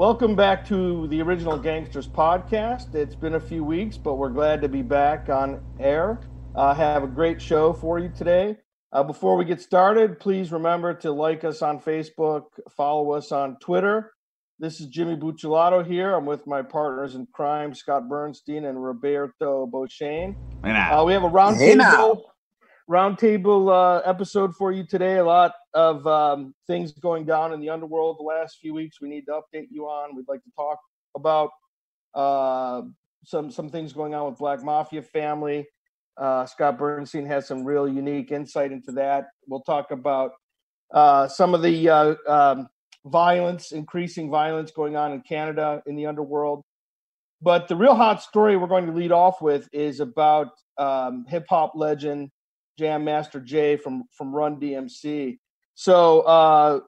[0.00, 2.94] Welcome back to the Original Gangsters podcast.
[2.94, 6.20] It's been a few weeks, but we're glad to be back on air.
[6.56, 8.56] I uh, have a great show for you today.
[8.94, 13.58] Uh, before we get started, please remember to like us on Facebook, follow us on
[13.60, 14.14] Twitter.
[14.58, 16.14] This is Jimmy Bucciolato here.
[16.14, 20.34] I'm with my partners in crime, Scott Burnstein and Roberto Beauchesne.
[20.98, 21.74] Uh, we have a roundtable hey
[22.90, 25.18] roundtable uh, episode for you today.
[25.18, 29.00] A lot of um, things going down in the underworld the last few weeks.
[29.00, 30.16] We need to update you on.
[30.16, 30.78] We'd like to talk
[31.14, 31.50] about
[32.14, 32.82] uh,
[33.24, 35.68] some some things going on with Black Mafia family.
[36.16, 39.28] Uh, Scott Burnstein has some real unique insight into that.
[39.46, 40.32] We'll talk about
[40.92, 42.68] uh, some of the uh, um,
[43.06, 46.64] violence, increasing violence going on in Canada in the underworld.
[47.40, 51.46] But the real hot story we're going to lead off with is about um, hip
[51.48, 52.30] hop legend
[52.80, 55.38] Jam Master Jay from from Run DMC.
[55.74, 56.80] So uh,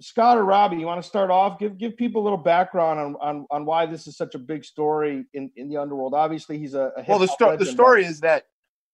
[0.00, 1.60] Scott or Robbie, you want to start off?
[1.60, 4.64] Give give people a little background on on, on why this is such a big
[4.64, 6.12] story in, in the underworld.
[6.12, 7.20] Obviously, he's a, a well.
[7.20, 8.46] The, sto- the story is that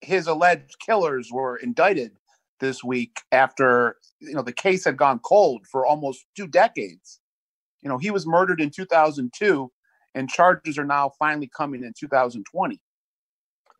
[0.02, 2.12] his alleged killers were indicted
[2.60, 7.20] this week after you know the case had gone cold for almost two decades.
[7.80, 9.72] You know, he was murdered in 2002,
[10.14, 12.80] and charges are now finally coming in 2020.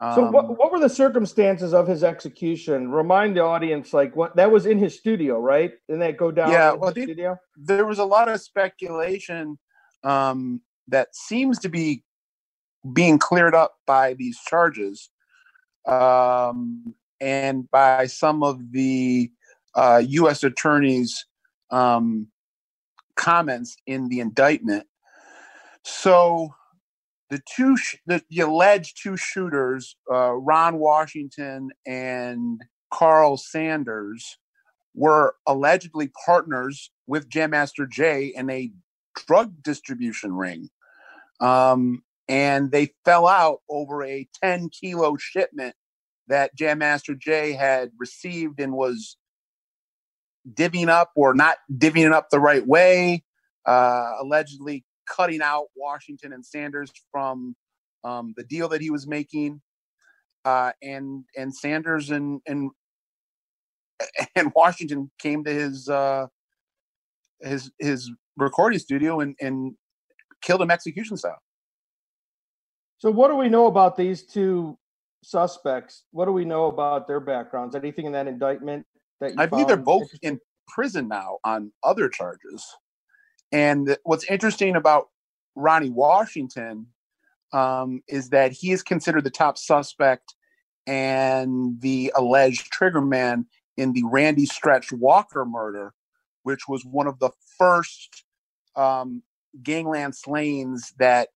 [0.05, 2.91] Um, so what, what were the circumstances of his execution?
[2.91, 5.73] Remind the audience, like what that was in his studio, right?
[5.89, 6.51] Didn't that go down?
[6.51, 7.39] Yeah, well, studio?
[7.57, 9.59] there was a lot of speculation
[10.03, 12.05] um, that seems to be
[12.93, 15.09] being cleared up by these charges
[15.87, 19.31] um, and by some of the
[19.75, 20.45] uh, U.S.
[20.45, 21.25] attorneys'
[21.71, 22.27] um,
[23.17, 24.87] comments in the indictment.
[25.83, 26.55] So
[27.31, 32.61] the two sh- the, the, alleged two shooters, uh, Ron Washington and
[32.93, 34.39] Carl Sanders,
[34.95, 38.71] were allegedly partners with Jam Master Jay in a
[39.27, 40.69] drug distribution ring.
[41.41, 45.75] Um, and they fell out over a 10 kilo shipment
[46.29, 49.17] that Jam Master Jay had received and was
[50.51, 53.25] divvying up or not divvying up the right way,
[53.67, 57.55] uh, allegedly cutting out Washington and Sanders from
[58.05, 59.61] um, the deal that he was making,
[60.45, 62.71] uh, and and Sanders and and
[64.37, 66.27] and Washington came to his uh,
[67.41, 69.75] his his recording studio and and
[70.43, 71.41] killed him execution style.
[72.99, 74.79] So, what do we know about these two
[75.23, 76.05] suspects?
[76.13, 77.75] What do we know about their backgrounds?
[77.75, 78.87] Anything in that indictment
[79.21, 80.39] that I believe they're both in
[80.69, 82.65] prison now on other charges.
[83.55, 85.11] And what's interesting about
[85.55, 86.89] Ronnie Washington
[87.53, 90.35] um, is that he is considered the top suspect
[90.89, 93.45] and the alleged triggerman
[93.77, 95.95] in the Randy Stretch Walker murder,
[96.43, 98.25] which was one of the first
[98.75, 99.23] um,
[99.63, 101.29] gangland slayings that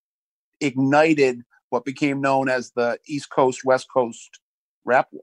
[0.60, 4.40] ignited what became known as the East Coast West Coast
[4.84, 5.22] rap war.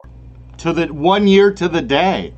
[0.60, 2.34] To the one year to the day.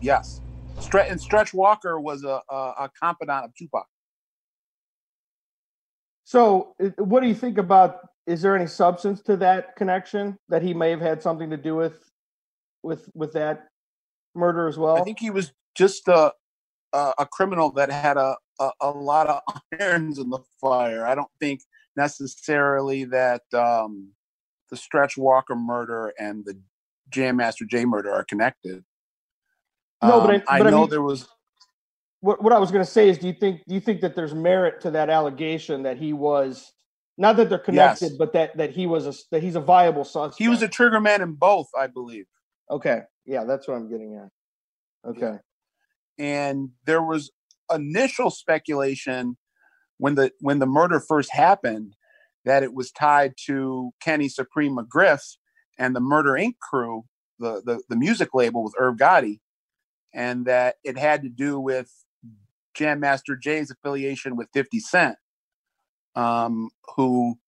[0.00, 0.40] Yes.
[0.78, 3.86] Stretch and Stretch Walker was a, a, a confidant of Tupac.
[6.24, 8.00] So, what do you think about?
[8.26, 11.76] Is there any substance to that connection that he may have had something to do
[11.76, 12.10] with,
[12.82, 13.68] with with that
[14.34, 14.96] murder as well?
[14.96, 16.32] I think he was just a
[16.92, 19.40] a, a criminal that had a, a, a lot of
[19.80, 21.06] irons in the fire.
[21.06, 21.60] I don't think
[21.96, 24.10] necessarily that um,
[24.70, 26.58] the Stretch Walker murder and the
[27.08, 28.84] Jam Master Jay murder are connected.
[30.02, 31.28] No, but I, um, I but know I mean, there was.
[32.20, 34.16] What what I was going to say is, do you think do you think that
[34.16, 36.72] there's merit to that allegation that he was
[37.18, 38.16] not that they're connected, yes.
[38.18, 40.38] but that that he was a that he's a viable suspect.
[40.38, 42.26] He was a trigger man in both, I believe.
[42.70, 45.10] Okay, yeah, that's what I'm getting at.
[45.10, 45.38] Okay,
[46.18, 46.24] yeah.
[46.24, 47.30] and there was
[47.72, 49.36] initial speculation
[49.98, 51.94] when the when the murder first happened
[52.44, 55.36] that it was tied to Kenny Supreme McGriff
[55.78, 56.58] and the Murder Inc.
[56.60, 57.04] crew,
[57.38, 59.40] the the, the music label with Irv Gotti
[60.16, 61.92] and that it had to do with
[62.74, 65.16] Jam Master Jay's affiliation with 50 Cent,
[66.16, 67.38] um, who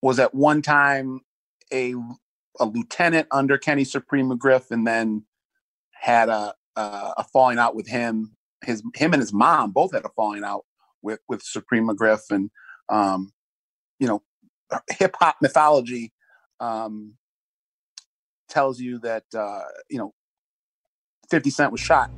[0.00, 1.20] was at one time
[1.72, 1.94] a,
[2.60, 5.24] a lieutenant under Kenny Supreme McGriff and then
[5.90, 8.36] had a, a, a falling out with him.
[8.64, 10.66] His him and his mom both had a falling out
[11.02, 12.50] with with Supreme McGriff, and
[12.90, 13.32] um,
[13.98, 14.22] you know,
[14.90, 16.12] hip hop mythology
[16.60, 17.14] um,
[18.50, 20.12] tells you that uh, you know
[21.30, 22.10] 50 Cent was shot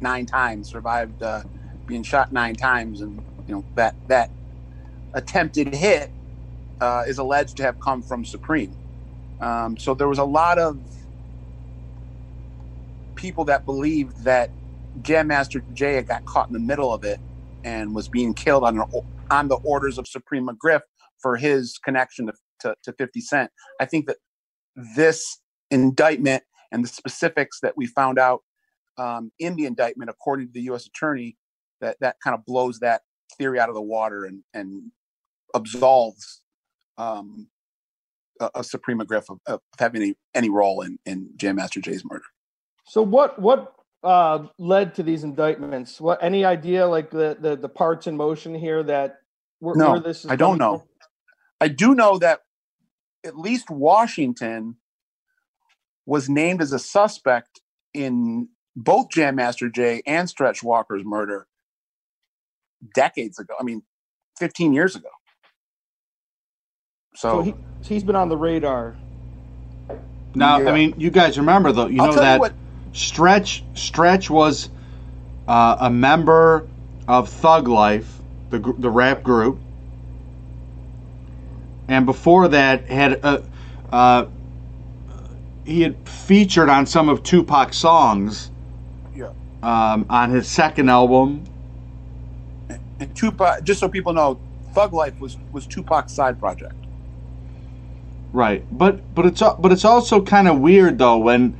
[0.00, 1.42] nine times, survived uh,
[1.86, 4.30] being shot nine times, and you know that that
[5.14, 6.10] attempted hit
[6.80, 8.74] uh, is alleged to have come from Supreme.
[9.40, 10.78] Um, so there was a lot of
[13.14, 14.50] people that believed that
[15.02, 17.20] Jam Master Jay got caught in the middle of it
[17.64, 18.82] and was being killed on
[19.30, 20.80] on the orders of Supreme McGriff
[21.20, 23.50] for his connection to, to, to 50 Cent.
[23.78, 24.16] I think that
[24.96, 25.38] this
[25.70, 28.42] indictment and the specifics that we found out
[29.00, 30.86] um, in the indictment, according to the U.S.
[30.86, 31.36] attorney,
[31.80, 33.00] that that kind of blows that
[33.38, 34.92] theory out of the water and and
[35.54, 36.42] absolves
[36.98, 37.48] um,
[38.40, 42.04] a, a Supreme McGriff of, of having any, any role in in Jam Master Jay's
[42.04, 42.24] murder.
[42.86, 46.00] So what what uh, led to these indictments?
[46.00, 49.20] What any idea like the the, the parts in motion here that
[49.60, 50.78] where, no, where this is I don't know.
[50.78, 50.86] from?
[51.62, 52.40] I do know that
[53.24, 54.76] at least Washington
[56.06, 57.60] was named as a suspect
[57.94, 61.46] in both Jam Master Jay and Stretch Walker's murder
[62.94, 63.54] decades ago.
[63.58, 63.82] I mean,
[64.38, 65.08] 15 years ago.
[67.14, 68.96] So, So he he's been on the radar.
[70.34, 70.70] Now, Yeah.
[70.70, 72.54] I mean, you guys remember though, you I'll know that you what.
[72.92, 74.70] Stretch Stretch was
[75.48, 76.68] uh, a member
[77.08, 78.18] of Thug Life,
[78.50, 79.58] the the rap group,
[81.88, 83.40] and before that had uh,
[83.92, 84.26] uh,
[85.64, 88.59] he had featured on some of Tupac's songs Yeah.
[89.62, 91.44] Um, on his second album.
[92.98, 94.38] And Tupac, just so people know,
[94.72, 96.74] Thug Life was was Tupac's side project.
[98.32, 101.56] Right, but but it's but it's also kind of weird though when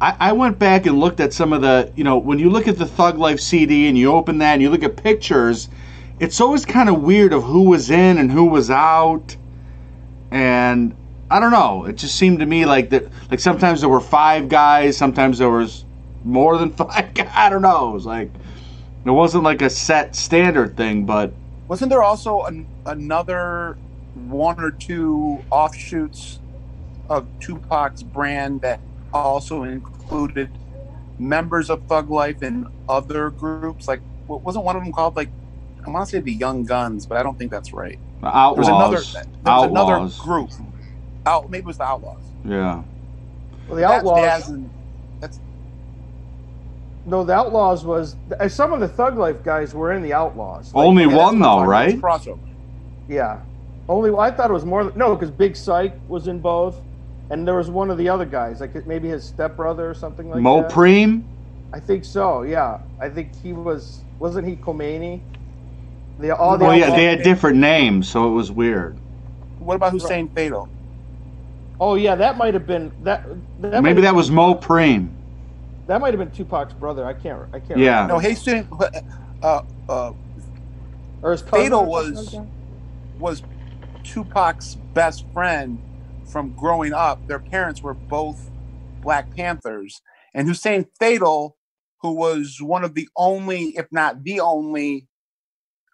[0.00, 2.66] I, I went back and looked at some of the you know when you look
[2.66, 5.68] at the Thug Life CD and you open that and you look at pictures,
[6.18, 9.36] it's always kind of weird of who was in and who was out,
[10.30, 10.96] and
[11.30, 11.84] I don't know.
[11.84, 15.50] It just seemed to me like that like sometimes there were five guys, sometimes there
[15.50, 15.84] was
[16.28, 17.10] more than five.
[17.34, 17.90] I don't know.
[17.90, 18.30] It was like
[19.04, 21.32] it wasn't like a set standard thing, but
[21.66, 23.76] Wasn't there also an, another
[24.14, 26.40] one or two offshoots
[27.08, 28.80] of Tupac's brand that
[29.12, 30.50] also included
[31.18, 33.88] members of Thug Life and other groups?
[33.88, 35.30] Like, wasn't one of them called like
[35.86, 37.98] I want to say the Young Guns, but I don't think that's right.
[38.20, 38.98] the There was another.
[38.98, 40.50] Outlawz, There was another Outlawz, group.
[41.24, 42.20] Out, maybe it was the Outlawz.
[42.44, 42.82] yeah.
[43.68, 44.20] Well, the outlaws.
[44.20, 44.60] Daz that's
[47.08, 50.74] No, the Outlawz was uh, some of the Thug Life guys were in the Outlawz.
[50.74, 51.98] Like, Only yeah, one though, right?
[51.98, 52.38] Crossover.
[53.08, 53.40] yeah,
[53.88, 54.92] only I thought it was more.
[54.94, 56.82] No, because Big Syke was in both,
[57.30, 60.42] and there was one of the other guys, like maybe his stepbrother or something like
[60.42, 60.70] Mo that.
[60.70, 61.24] Mopreme.
[61.72, 62.42] I think so.
[62.42, 64.04] Yeah, I think he was.
[64.18, 65.22] Wasn't he Komani?
[66.18, 69.00] The all the Well, yeah, they had different names, so it was weird.
[69.60, 70.68] What about Hussein Fatal?
[71.80, 73.24] Oh yeah, that might have been that.
[73.60, 75.17] that Maybe that was Mopreme.
[75.88, 77.04] That might have been Tupac's brother.
[77.04, 77.42] I can't.
[77.52, 77.80] I can't.
[77.80, 78.02] Yeah.
[78.02, 78.22] remember.
[78.22, 78.68] No, Hussein.
[79.42, 80.12] Uh, uh,
[81.22, 82.36] or his cousin Fatal was-
[83.18, 83.42] was
[84.04, 85.82] Tupac's best friend
[86.26, 87.26] from growing up.
[87.26, 88.50] Their parents were both
[89.00, 90.02] Black Panthers.
[90.34, 91.56] And Hussein Fatal,
[92.02, 95.08] who was one of the only, if not the only,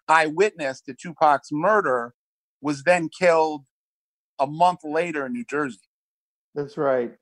[0.07, 2.13] eyewitness to Tupac's murder,
[2.61, 3.65] was then killed
[4.37, 5.79] a month later in New Jersey.
[6.53, 7.15] That's right.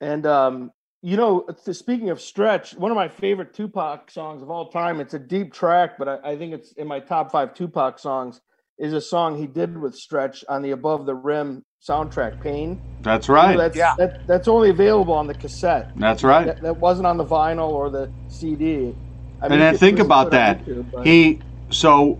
[0.00, 0.72] And um,
[1.02, 5.00] you know, speaking of stretch, one of my favorite Tupac songs of all time.
[5.00, 8.40] It's a deep track, but I, I think it's in my top five Tupac songs.
[8.78, 12.80] Is a song he did with Stretch on the Above the Rim soundtrack, Pain.
[13.00, 13.56] That's You know, right.
[13.58, 13.92] that's Yeah.
[13.98, 15.90] that, that's only available on the cassette.
[15.94, 16.46] That's right.
[16.46, 18.96] That, that wasn't on the vinyl or the CD.
[19.40, 20.64] I mean, And then think about that.
[20.64, 21.40] YouTube, but- He
[21.70, 22.18] so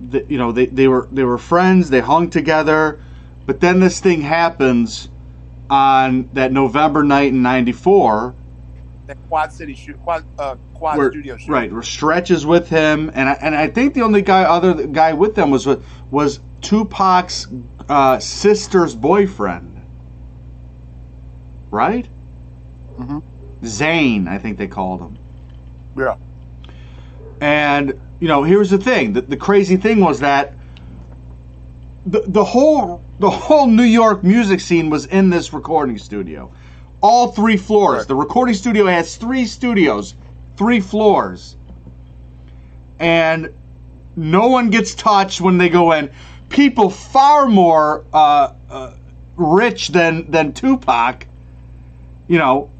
[0.00, 1.90] the, you know they, they were they were friends.
[1.90, 3.00] They hung together,
[3.46, 5.08] but then this thing happens
[5.70, 8.34] on that November night in '94.
[9.06, 11.50] That Quad City shoot, Quad, uh, Quad where, Studio shoot.
[11.50, 14.86] right, where Stretch is with him, and I, and I think the only guy other
[14.86, 15.66] guy with them was
[16.10, 17.48] was Tupac's
[17.88, 19.82] uh, sister's boyfriend,
[21.70, 22.08] right?
[22.98, 23.22] Mhm.
[23.64, 25.18] Zane, I think they called him.
[25.96, 26.16] Yeah.
[27.40, 30.54] And you know, here's the thing: the, the crazy thing was that
[32.06, 36.50] the the whole the whole New York music scene was in this recording studio.
[37.00, 37.98] All three floors.
[37.98, 38.08] Right.
[38.08, 40.14] The recording studio has three studios,
[40.56, 41.56] three floors,
[42.98, 43.54] and
[44.16, 46.10] no one gets touched when they go in.
[46.48, 48.94] People far more uh, uh,
[49.36, 51.26] rich than than Tupac,
[52.26, 52.70] you know,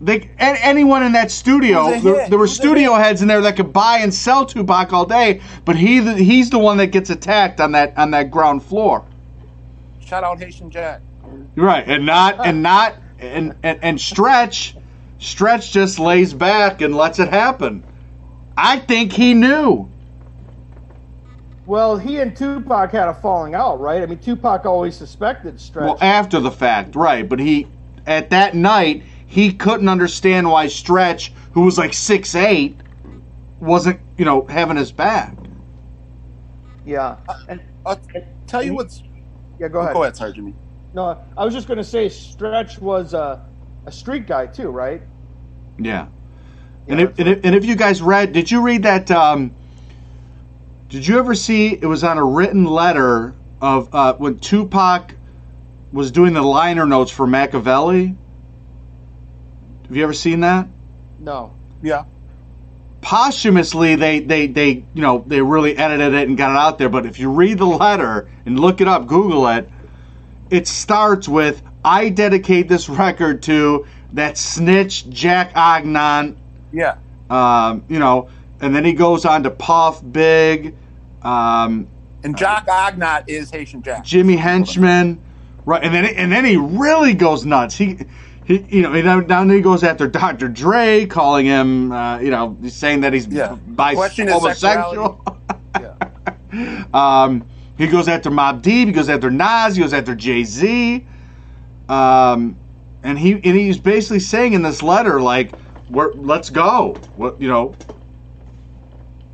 [0.00, 3.98] they anyone in that studio, there, there were studio heads in there that could buy
[3.98, 7.96] and sell Tupac all day, but he he's the one that gets attacked on that
[7.96, 9.04] on that ground floor.
[10.06, 11.00] Shout out Haitian Jack.
[11.56, 14.76] Right, and not and not and and, and stretch
[15.18, 17.84] stretch just lays back and lets it happen.
[18.56, 19.88] I think he knew.
[21.66, 24.02] well, he and Tupac had a falling out, right?
[24.02, 25.84] I mean, Tupac always suspected Stretch.
[25.84, 27.28] Well, after the fact, right?
[27.28, 27.66] But he
[28.06, 32.76] at that night he couldn't understand why Stretch, who was like six eight,
[33.60, 35.36] wasn't, you know, having his back.
[36.84, 37.16] Yeah.
[37.48, 38.00] And I'll
[38.46, 39.02] tell you what's.
[39.58, 39.94] Yeah, go ahead.
[39.94, 40.54] Go ahead, Sergeant.
[40.94, 43.42] No, I was just going to say Stretch was a,
[43.84, 45.02] a street guy too, right?
[45.78, 46.06] Yeah.
[46.86, 49.10] Yeah, and, if, and, if, and if you guys read, did you read that?
[49.10, 49.54] Um,
[50.88, 55.14] did you ever see it was on a written letter of uh, when Tupac
[55.92, 58.16] was doing the liner notes for Makaveli?
[59.88, 60.68] Have you ever seen that?
[61.18, 61.52] No.
[61.82, 62.04] Yeah.
[63.06, 66.88] Posthumously they, they they you know they really edited it and got it out there
[66.88, 69.70] but if you read the letter and look it up google it
[70.50, 76.36] it starts with i dedicate this record to that snitch Jacques Agnant
[76.72, 76.96] Yeah.
[77.30, 78.28] um, you know
[78.60, 80.74] and then he goes on to puff big
[81.22, 81.86] um,
[82.24, 84.02] And Jacques Agnant is Haitian Jack.
[84.02, 85.20] jimmy henchman
[85.64, 87.98] right and then and then he really goes nuts he
[88.46, 90.48] he, you know, and down he goes after Dr.
[90.48, 93.56] Dre, calling him, uh, you know, saying that he's Yeah.
[93.66, 95.22] bi- Question his homosexual.
[95.78, 96.84] Yeah.
[96.94, 97.44] Um,
[97.76, 98.86] he goes after Mobb Deep.
[98.86, 99.76] He goes after Nas.
[99.76, 101.06] He goes after Jay Z.
[101.90, 102.56] Um,
[103.02, 105.52] and he and he's basically saying in this letter like,
[105.90, 107.74] We're, "Let's go." What you know,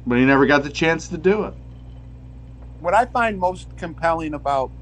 [0.04, 1.54] but he never got the chance to do it.
[2.80, 4.72] What I find most compelling about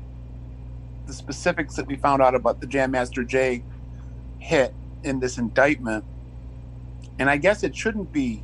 [1.06, 3.62] the specifics that we found out about the Jam Master Jay
[4.40, 6.04] hit in this indictment,
[7.18, 8.42] and I guess it shouldn't be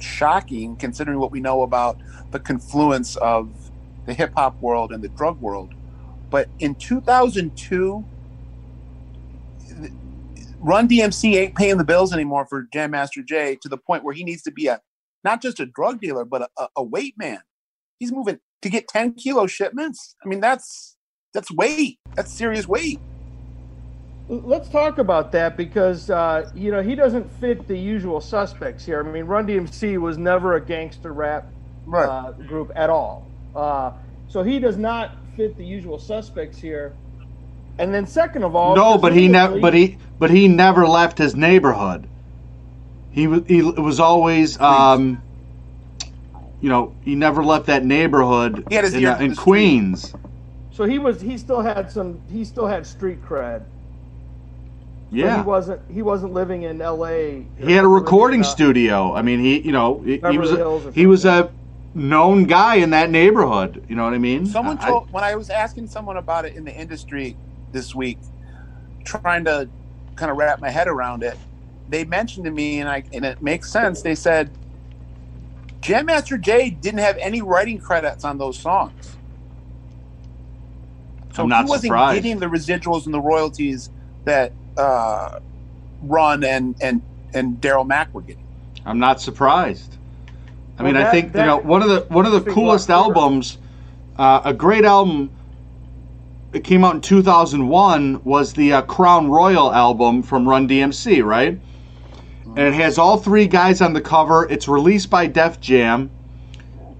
[0.00, 1.98] shocking considering what we know about
[2.30, 3.50] the confluence of
[4.04, 5.74] the hip hop world and the drug world.
[6.30, 8.04] But in 2002,
[10.58, 14.14] Run DMC ain't paying the bills anymore for Jam Master Jay to the point where
[14.14, 14.80] he needs to be a
[15.22, 17.40] not just a drug dealer, but a, a, a weight man.
[17.98, 20.14] He's moving to get 10 kilo shipments.
[20.24, 20.96] I mean, that's
[21.34, 21.98] that's weight.
[22.14, 23.00] That's serious weight.
[24.28, 28.98] Let's talk about that because uh, you know he doesn't fit the usual suspects here.
[29.00, 31.46] I mean, Run DMC was never a gangster rap
[31.84, 32.08] Right.
[32.08, 33.92] uh, group at all, uh,
[34.28, 36.92] so he does not fit the usual suspects here.
[37.78, 39.60] And then, second of all, no, but he never.
[39.60, 39.98] But he.
[40.18, 42.08] But he never left his neighborhood.
[43.12, 43.42] He was.
[43.46, 44.58] He was always.
[44.60, 45.22] Um,
[46.60, 49.36] you know, he never left that neighborhood He had his in, uh, in.
[49.36, 50.14] Queens.
[50.72, 51.20] So he was.
[51.20, 52.20] He still had some.
[52.32, 53.64] He still had street cred.
[55.10, 55.36] But Yeah.
[55.36, 55.80] he wasn't.
[55.90, 57.46] He wasn't living in L.A.
[57.58, 59.14] he had a recording Uh, studio.
[59.14, 61.52] I mean, he, you know, he, he was a, he was a
[61.94, 63.84] known guy in that neighborhood.
[63.88, 64.46] You know what I mean?
[64.46, 67.38] Someone I- told when I was asking someone about it in the industry
[67.72, 68.20] this week,
[69.04, 69.70] trying to
[70.16, 71.38] kind of wrap my head around it.
[71.88, 74.02] They mentioned to me, and I and it makes sense.
[74.02, 74.50] They said
[75.82, 79.18] Jam Master Jay didn't have any writing credits on those songs,
[81.32, 82.22] so I'm not he wasn't surprised.
[82.24, 83.90] getting the residuals and the royalties
[84.24, 85.40] that uh,
[86.02, 87.02] Run and and
[87.34, 88.44] and Daryl Mack were getting.
[88.84, 89.96] I'm not surprised.
[90.78, 92.90] I Well, mean, I think that- you know one of the one of the coolest
[92.90, 93.58] albums,
[94.18, 95.30] uh, a great album.
[96.52, 98.20] It came out in 2001.
[98.24, 101.58] Was the uh, Crown Royal album from Run DMC, right?
[102.46, 104.46] And it has all three guys on the cover.
[104.48, 106.10] It's released by Def Jam,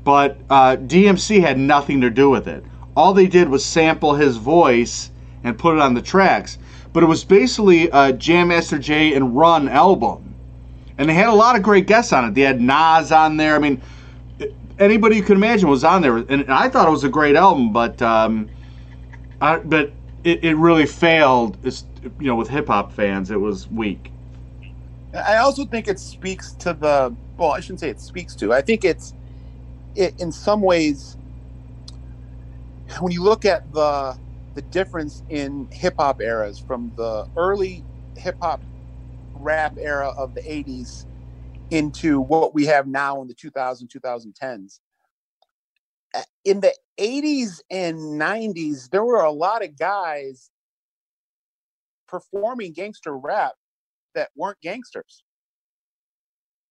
[0.04, 2.64] but uh, DMC had nothing to do with it.
[2.97, 5.11] All they did was sample his voice
[5.45, 6.59] and put it on the tracks.
[6.96, 10.26] But it was basically a Jam Master Jay and Run album
[10.98, 12.34] and they had a lot of great guests on it.
[12.34, 13.54] They had Nas on there.
[13.54, 13.82] I mean,
[14.78, 17.72] anybody you can imagine was on there, and I thought it was a great album.
[17.72, 18.48] But um,
[19.40, 19.92] I, but
[20.24, 21.58] it, it really failed.
[21.64, 21.84] It's,
[22.18, 24.10] you know, with hip hop fans, it was weak.
[25.14, 28.52] I also think it speaks to the well, I shouldn't say it speaks to.
[28.52, 29.12] I think it's
[29.94, 31.16] it in some ways
[33.00, 34.16] when you look at the
[34.56, 37.86] the difference in hip hop eras from the early
[38.16, 38.64] hip hop
[39.34, 41.04] rap era of the 80s
[41.70, 44.80] into what we have now in the 2000 2010s.
[46.14, 50.50] Uh, In the 80s and 90s there were a lot of guys
[52.08, 53.52] performing gangster rap
[54.14, 55.22] that weren't gangsters.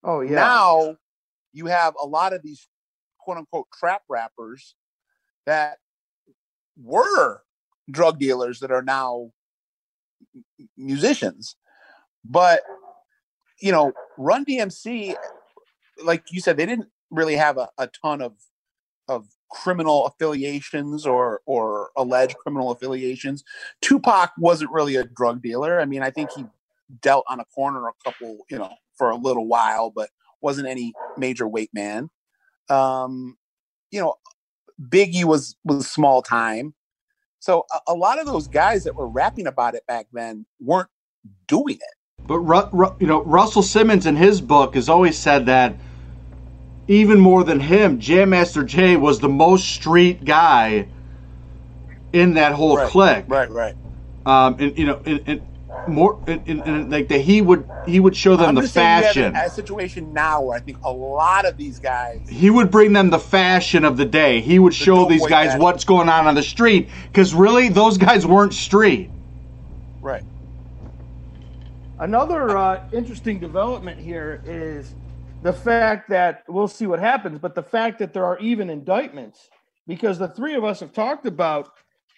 [0.03, 0.35] Oh yeah.
[0.35, 0.97] Now
[1.53, 2.67] you have a lot of these
[3.19, 4.75] quote unquote trap rappers
[5.45, 5.77] that
[6.81, 7.41] were
[7.89, 9.31] drug dealers that are now
[10.77, 11.55] musicians.
[12.23, 12.61] But
[13.61, 15.15] you know, Run DMC,
[16.03, 18.33] like you said, they didn't really have a, a ton of
[19.07, 23.43] of criminal affiliations or or alleged criminal affiliations.
[23.81, 25.79] Tupac wasn't really a drug dealer.
[25.79, 26.45] I mean, I think he
[27.01, 30.09] dealt on a corner a couple, you know, for a little while, but
[30.41, 32.09] wasn't any major weight man.
[32.69, 33.37] Um,
[33.91, 34.15] you know,
[34.81, 36.73] Biggie was was small time.
[37.45, 40.89] So a, a lot of those guys that were rapping about it back then weren't
[41.47, 42.25] doing it.
[42.25, 45.75] But Ru- Ru- you know, Russell Simmons in his book has always said that
[46.87, 50.87] even more than him, Jam Master Jay was the most street guy
[52.13, 53.25] in that whole right, clique.
[53.27, 53.75] Right, right.
[54.25, 55.47] Um, and you know, and, and
[55.87, 58.87] more, and, and, like that he would he would show them I'm the just saying
[58.87, 59.35] we have fashion.
[59.35, 62.27] a, a situation now where I think a lot of these guys.
[62.29, 64.41] he would bring them the fashion of the day.
[64.41, 65.61] He would show dope these guys fashion.
[65.61, 69.09] what's going on on the street because really those guys weren't street.
[70.01, 70.23] Right.
[71.99, 74.93] Another uh, interesting development here is
[75.43, 79.49] the fact that we'll see what happens, but the fact that there are even indictments,
[79.87, 81.69] because the three of us have talked about,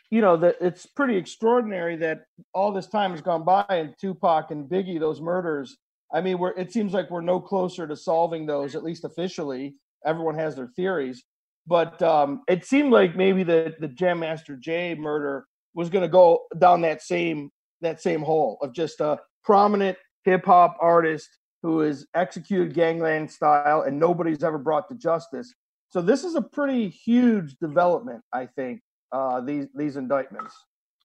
[0.09, 4.51] you know, that it's pretty extraordinary that all this time has gone by and Tupac
[4.51, 5.77] and Biggie, those murders.
[6.13, 9.75] I mean, we're it seems like we're no closer to solving those, at least officially.
[10.05, 11.23] Everyone has their theories,
[11.65, 16.09] but um, it seemed like maybe the the Jam Master Jay murder was going to
[16.09, 17.49] go down that same
[17.81, 21.29] that same hole of just a prominent hip hop artist
[21.63, 25.53] who is executed gangland style and nobody's ever brought to justice.
[25.89, 28.81] So this is a pretty huge development, I think.
[29.11, 30.53] Uh, these these indictments.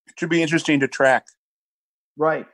[0.08, 1.26] It should be interesting to track.
[2.16, 2.46] Right,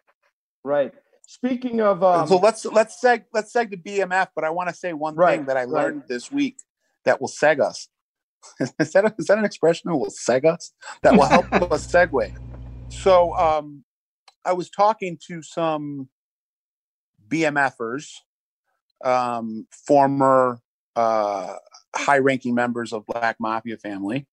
[0.65, 0.93] right.
[1.27, 4.75] Speaking of, um, so let's let's seg let's seg to BMF, but I want to
[4.75, 5.69] say one Right, thing that I right.
[5.69, 6.57] learned this week
[7.05, 7.89] that will seg us.
[8.61, 10.73] is that a, is that an expression that will seg us?
[11.03, 12.37] That will help us segue.
[12.91, 13.85] So um,
[14.45, 16.09] I was talking to some
[17.29, 18.09] BMFers,
[19.05, 20.61] um, former
[20.97, 21.55] uh,
[21.95, 24.27] high-ranking members of Black Mafia family,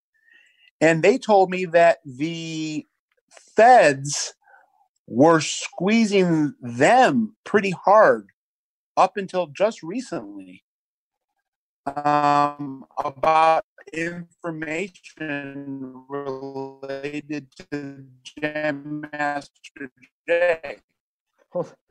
[0.82, 2.86] and they told me that the
[3.56, 4.34] feds
[5.08, 8.30] were squeezing them pretty hard
[8.98, 10.64] up until just recently
[11.86, 19.92] um, about information related to Jam Master
[20.28, 20.78] Jay.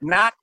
[0.01, 0.35] Not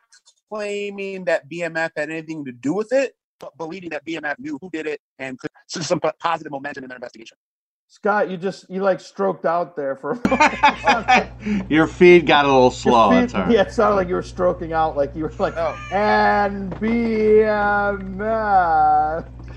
[0.50, 4.70] claiming that BMF had anything to do with it, but believing that BMF knew who
[4.72, 7.38] did it and could see some positive momentum in their investigation.
[7.94, 11.70] Scott, you just you like stroked out there for a moment.
[11.72, 13.12] Your feed got a little slow.
[13.12, 13.54] Your That's feet- all right.
[13.54, 15.78] Yeah, it sounded like you were stroking out, like you were like, Oh.
[15.92, 18.18] and BMF.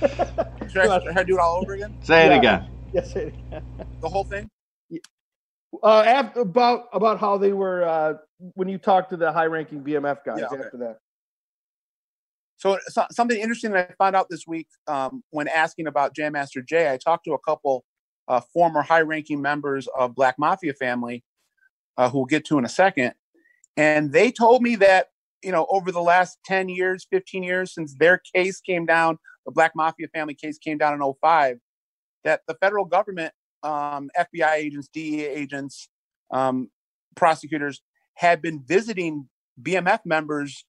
[0.72, 1.96] Should I, should I do it all over again?
[2.02, 2.38] Say it Yeah.
[2.38, 2.68] again.
[2.92, 3.34] yes, it-
[4.00, 4.50] The whole thing?
[5.82, 8.14] uh, after, about about how they were uh,
[8.54, 10.64] when you talked to the high-ranking BMF guys Yeah, okay.
[10.64, 10.98] after that.
[12.56, 16.32] So, so something interesting that I found out this week um, when asking about Jam
[16.32, 17.84] Master Jay, I talked to a couple
[18.28, 21.24] uh, former high-ranking members of Black Mafia family,
[21.96, 23.14] uh, who we'll get to in a second,
[23.76, 25.08] and they told me that
[25.42, 29.52] you know over the last ten years, fifteen years since their case came down, the
[29.52, 31.58] Black Mafia family case came down in 05,
[32.24, 33.32] that the federal government,
[33.62, 35.88] um, FBI agents, DEA agents,
[36.30, 36.70] um,
[37.14, 37.82] prosecutors
[38.14, 39.28] had been visiting
[39.60, 40.64] BMF members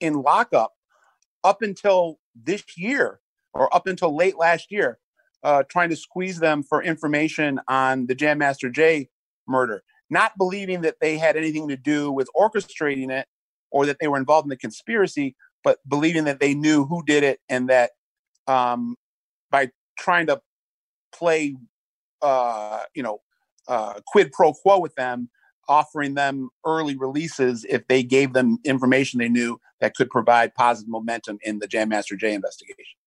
[0.00, 0.72] in lockup
[1.44, 3.20] up until this year
[3.54, 4.98] or up until late last year,
[5.42, 9.08] uh, trying to squeeze them for information on the Jam Master Jay
[9.46, 13.26] murder, not believing that they had anything to do with orchestrating it
[13.70, 17.22] or that they were involved in the conspiracy, but believing that they knew who did
[17.22, 17.90] it and that
[18.46, 18.96] um,
[19.50, 20.40] by trying to
[21.12, 21.56] play,
[22.22, 23.20] uh, you know,
[23.68, 25.28] uh, quid pro quo with them,
[25.68, 30.88] offering them early releases if they gave them information they knew that could provide positive
[30.88, 32.97] momentum in the Jam Master Jay investigation.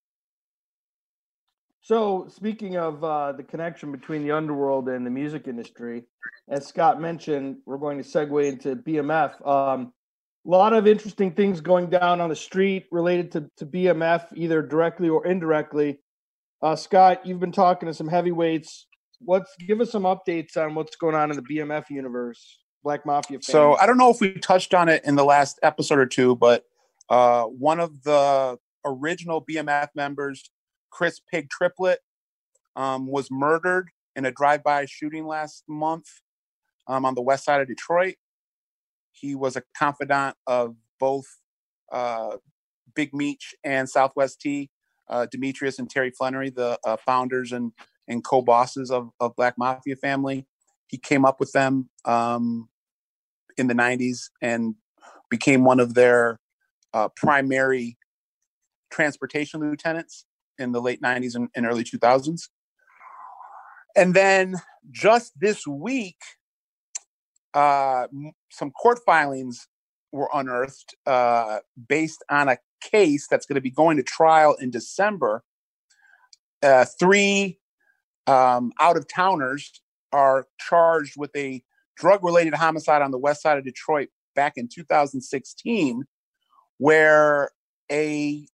[1.84, 6.04] So, speaking of uh, the connection between the underworld and the music industry,
[6.48, 9.46] as Scott mentioned, we're going to segue into BMF.
[9.48, 9.92] Um,
[10.46, 14.62] a lot of interesting things going down on the street related to, to BMF, either
[14.62, 16.00] directly or indirectly.
[16.62, 18.86] Uh, Scott, you've been talking to some heavyweights.
[19.20, 23.40] What's give us some updates on what's going on in the BMF universe, Black Mafia?
[23.42, 23.76] So.
[23.76, 26.64] I don't know if we touched on it in the last episode or two, but
[27.10, 30.52] uh, one of the original BMF members,
[30.92, 31.98] Chris Pig Triplet,
[32.76, 36.06] um, was murdered in a drive-by shooting last month
[36.88, 38.16] um, on the west side of Detroit.
[39.12, 41.26] He was a confidant of both
[41.92, 42.38] uh,
[42.96, 44.70] Big Meech and Southwest T,
[45.10, 47.72] uh, Demetrius and Terry Flenory, the uh, founders and
[48.08, 50.46] and co-bosses of, of Black Mafia family.
[50.88, 52.68] He came up with them um,
[53.58, 54.76] in the 90s and
[55.30, 56.40] became one of their
[56.94, 57.98] uh, primary
[58.90, 60.26] transportation lieutenants
[60.62, 62.50] in the late 90s and, and early 2000s.
[63.96, 64.56] And then
[64.90, 66.18] just this week,
[67.54, 68.08] uh,
[68.50, 69.68] some court filings
[70.12, 74.72] were unearthed uh, based on a case that's going to be going to trial in
[74.72, 75.44] December.
[76.64, 77.60] Uh, three
[78.28, 81.64] um, out of towners are charged with a
[81.98, 86.04] drug related homicide on the west side of Detroit back in 2016,
[86.78, 87.52] where
[87.92, 88.46] a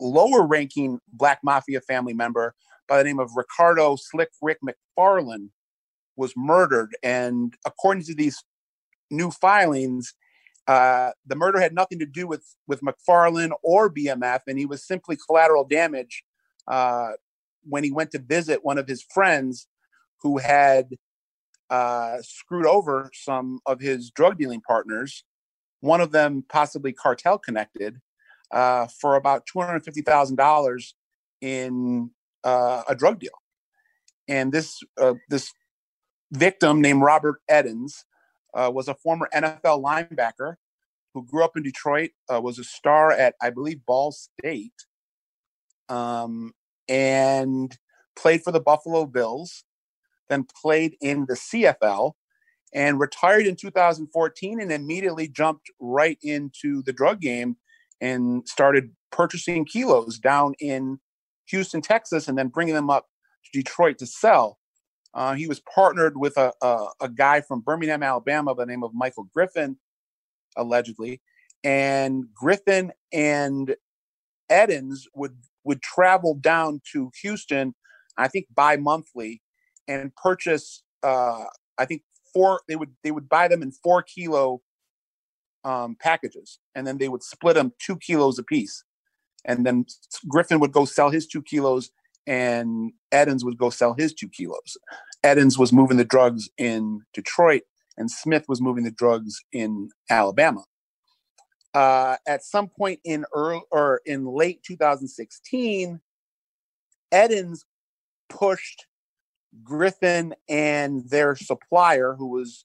[0.00, 2.54] lower ranking Black Mafia family member
[2.88, 5.50] by the name of Ricardo Slick Rick McFarland
[6.16, 6.96] was murdered.
[7.02, 8.42] And according to these
[9.10, 10.14] new filings,
[10.66, 14.86] uh, the murder had nothing to do with, with McFarlane or BMF, and he was
[14.86, 16.24] simply collateral damage
[16.68, 17.12] uh,
[17.64, 19.68] when he went to visit one of his friends
[20.22, 20.88] who had
[21.70, 25.24] uh, screwed over some of his drug dealing partners,
[25.80, 28.00] one of them possibly cartel connected,
[28.54, 30.92] uh, for about $250,000
[31.40, 32.10] in
[32.44, 33.32] uh, a drug deal.
[34.28, 35.52] And this, uh, this
[36.30, 38.04] victim named Robert Eddins
[38.54, 40.54] uh, was a former NFL linebacker
[41.12, 44.72] who grew up in Detroit, uh, was a star at, I believe, Ball State,
[45.88, 46.52] um,
[46.88, 47.76] and
[48.16, 49.64] played for the Buffalo Bills,
[50.28, 52.12] then played in the CFL,
[52.72, 57.56] and retired in 2014 and immediately jumped right into the drug game
[58.04, 60.98] and started purchasing kilos down in
[61.46, 63.06] Houston, Texas, and then bringing them up
[63.44, 64.58] to Detroit to sell.
[65.14, 68.82] Uh, he was partnered with a, a, a, guy from Birmingham, Alabama, by the name
[68.82, 69.78] of Michael Griffin,
[70.54, 71.22] allegedly.
[71.62, 73.74] And Griffin and
[74.52, 77.74] Eddins would would travel down to Houston,
[78.18, 79.40] I think bi-monthly,
[79.88, 80.82] and purchase.
[81.02, 81.44] Uh,
[81.78, 82.02] I think
[82.34, 82.60] four.
[82.68, 84.60] They would they would buy them in four kilo
[85.64, 88.84] um, packages, and then they would split them two kilos a piece.
[89.44, 89.86] And then
[90.28, 91.90] Griffin would go sell his two kilos,
[92.26, 94.76] and Eddins would go sell his two kilos.
[95.22, 97.62] Eddins was moving the drugs in Detroit,
[97.96, 100.64] and Smith was moving the drugs in Alabama.
[101.74, 106.00] Uh, at some point in early or in late 2016,
[107.12, 107.60] Eddins
[108.28, 108.86] pushed
[109.62, 112.64] Griffin and their supplier, who was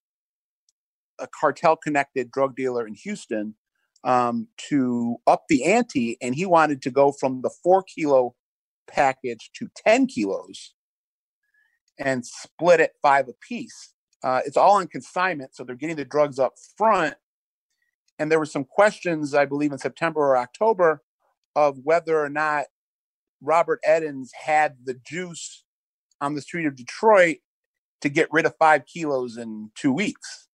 [1.22, 3.56] a cartel connected drug dealer in Houston,
[4.04, 6.18] um, to up the ante.
[6.22, 8.36] And he wanted to go from the four kilo
[8.88, 10.74] package to 10 kilos
[11.98, 13.94] and split it five apiece.
[14.24, 17.16] Uh, it's all on consignment, so they're getting the drugs up front.
[18.18, 21.02] And there were some questions, I believe, in September or October
[21.56, 22.66] of whether or not
[23.42, 25.64] Robert Eddins had the juice
[26.20, 27.38] on the street of Detroit
[28.02, 30.49] to get rid of five kilos in two weeks.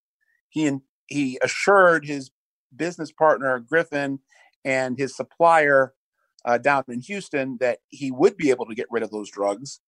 [0.55, 0.71] He
[1.07, 2.31] he assured his
[2.73, 4.19] business partner Griffin
[4.63, 5.93] and his supplier
[6.45, 9.81] uh, down in Houston that he would be able to get rid of those drugs,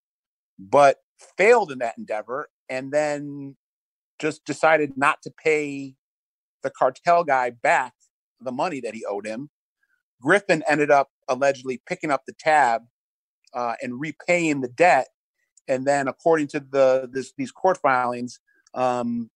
[0.60, 0.98] but
[1.38, 3.56] failed in that endeavor and then
[4.20, 5.96] just decided not to pay
[6.64, 7.94] the cartel guy back
[8.42, 9.50] the money that he owed him.
[10.22, 12.82] Griffin ended up allegedly picking up the tab
[13.54, 15.08] uh, and repaying the debt.
[15.70, 18.40] And then, according to the this, these court filings,
[18.74, 19.30] um,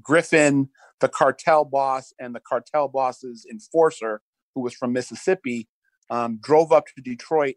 [0.00, 0.68] Griffin,
[1.00, 4.22] the cartel boss, and the cartel boss's enforcer,
[4.54, 5.68] who was from Mississippi,
[6.10, 7.56] um, drove up to Detroit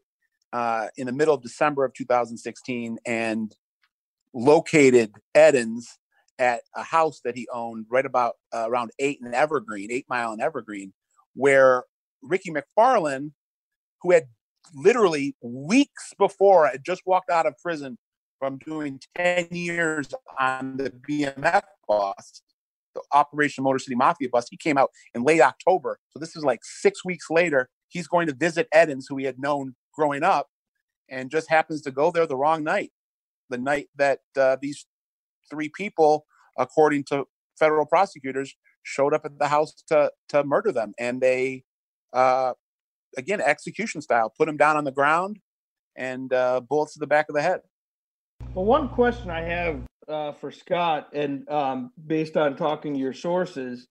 [0.53, 3.55] uh, in the middle of December of 2016 and
[4.33, 5.85] located Eddins
[6.39, 10.31] at a house that he owned right about uh, around eight and Evergreen, eight mile
[10.31, 10.93] and Evergreen,
[11.33, 11.83] where
[12.21, 13.31] Ricky McFarlane,
[14.01, 14.25] who had
[14.73, 17.97] literally weeks before had just walked out of prison
[18.39, 22.41] from doing 10 years on the BMF bus,
[22.93, 24.47] the Operation Motor City Mafia bus.
[24.49, 25.99] He came out in late October.
[26.11, 29.39] So this is like six weeks later he's going to visit Eddins, who he had
[29.39, 30.49] known growing up,
[31.09, 32.91] and just happens to go there the wrong night,
[33.49, 34.85] the night that uh, these
[35.49, 36.25] three people,
[36.57, 37.25] according to
[37.57, 41.63] federal prosecutors, showed up at the house to to murder them, and they,
[42.13, 42.53] uh,
[43.17, 45.39] again, execution style, put him down on the ground,
[45.95, 47.61] and uh, bullets to the back of the head.
[48.55, 53.13] Well, one question I have uh, for Scott, and um, based on talking to your
[53.13, 53.85] sources,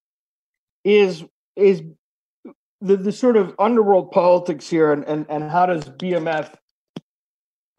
[0.83, 1.23] is
[1.55, 1.83] is
[2.81, 6.53] the, the sort of underworld politics here and, and, and how does BMF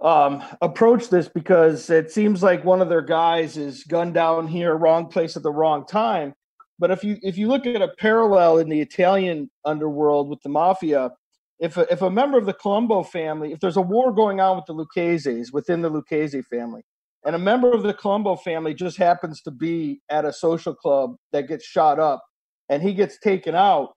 [0.02, 4.76] um, approach this because it seems like one of their guys is gunned down here,
[4.76, 6.34] wrong place at the wrong time.
[6.78, 10.50] But if you if you look at a parallel in the Italian underworld with the
[10.50, 11.10] mafia,
[11.58, 14.56] if a, if a member of the Colombo family, if there's a war going on
[14.56, 16.82] with the Lucchese's within the Lucchese family,
[17.24, 21.16] and a member of the Colombo family just happens to be at a social club
[21.32, 22.22] that gets shot up,
[22.68, 23.94] and he gets taken out,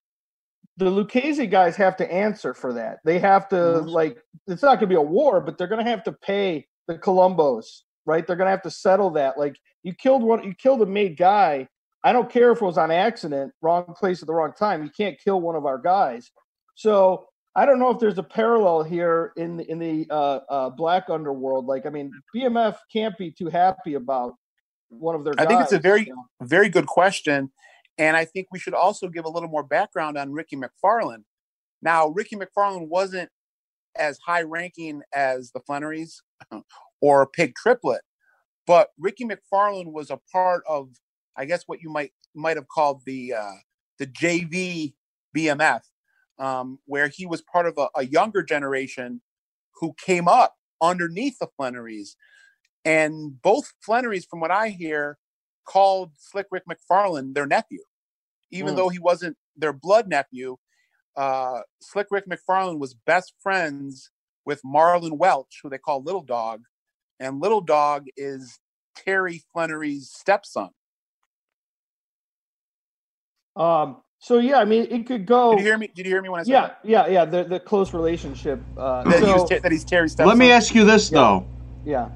[0.78, 3.00] the Lucchese guys have to answer for that.
[3.04, 3.88] They have to mm-hmm.
[3.88, 4.18] like
[4.48, 6.98] it's not going to be a war, but they're going to have to pay the
[6.98, 7.66] Colombos,
[8.06, 8.26] right?
[8.26, 9.38] They're going to have to settle that.
[9.38, 11.68] Like you killed one, you killed a made guy.
[12.04, 14.84] I don't care if it was on accident, wrong place at the wrong time.
[14.84, 16.32] You can't kill one of our guys.
[16.76, 20.70] So I don't know if there's a parallel here in the, in the uh, uh,
[20.70, 21.66] black underworld.
[21.66, 24.36] Like, I mean, BMF can't be too happy about
[24.90, 25.34] one of their.
[25.38, 26.26] I think it's a very, you know?
[26.42, 27.52] very good question,
[27.98, 31.24] and I think we should also give a little more background on Ricky McFarland.
[31.82, 33.30] Now, Ricky McFarland wasn't
[33.98, 36.22] as high ranking as the Flenorys
[37.02, 38.02] or Pig Triplet,
[38.68, 40.90] but Ricky McFarland was a part of,
[41.36, 43.56] I guess, what you might might have called the uh,
[43.98, 44.94] the JV
[45.36, 45.82] BMF,
[46.40, 49.22] um, where he was part of a, a younger generation
[49.80, 52.16] who came up underneath the Flenorys.
[52.86, 55.18] And both Flenorys, from what I hear,
[55.66, 57.84] called Slick Rick McFarland their nephew,
[58.52, 58.78] even Mm.
[58.78, 60.58] though he wasn't their blood nephew.
[61.16, 64.12] Uh, Slick Rick McFarland was best friends
[64.46, 66.64] with Marlon Welch, who they call Little Dog,
[67.20, 68.60] and Little Dog is
[68.96, 70.70] Terry Flenory's stepson.
[73.56, 75.52] Um, so yeah, I mean, it could go.
[75.52, 75.88] Did you hear me?
[75.96, 77.26] Did you hear me when I said Yeah, yeah, yeah.
[77.26, 78.64] The the close relationship.
[78.78, 79.10] Uh, that?
[79.22, 80.28] That, he was that he's Terry's stepson.
[80.30, 81.18] Let me ask you this Yeah.
[81.20, 81.48] though.
[81.86, 82.10] yeah.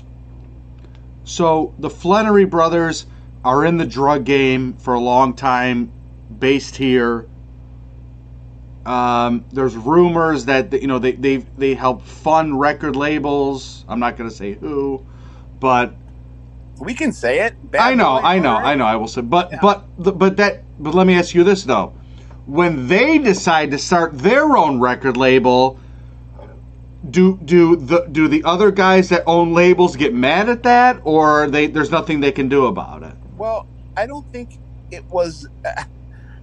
[1.23, 3.05] So the Flenory brothers
[3.45, 5.93] are in the drug game for a long time,
[6.39, 7.27] based here.
[8.85, 13.85] Um, there's rumors that you know they they they help fund record labels.
[13.87, 15.05] I'm not going to say who,
[15.61, 15.95] but
[16.79, 17.55] We can say it.
[17.71, 18.55] Bad I know, I know.
[18.55, 18.85] I know.
[18.85, 19.59] I will say, but Yeah.
[19.61, 21.93] but the, but that but let me ask you this though:
[22.45, 25.79] when they decide to start their own record label,
[27.09, 31.49] do do the do the other guys that own labels get mad at that, or
[31.49, 33.15] they there's nothing they can do about it?
[33.37, 34.59] Well, I don't think
[34.91, 35.47] it was.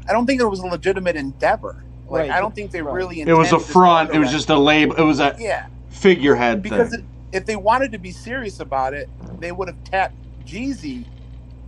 [0.09, 1.87] I don't think it was a legitimate endeavor.
[2.09, 2.31] Like Right.
[2.31, 2.95] I don't think they Right.
[2.95, 3.21] really.
[3.21, 4.15] It was a front.
[4.15, 4.97] It was a just a label.
[4.97, 5.67] It was a yeah.
[5.89, 7.01] figurehead Because thing.
[7.01, 11.07] it, if they wanted to be serious about it, they would have tapped Jeezy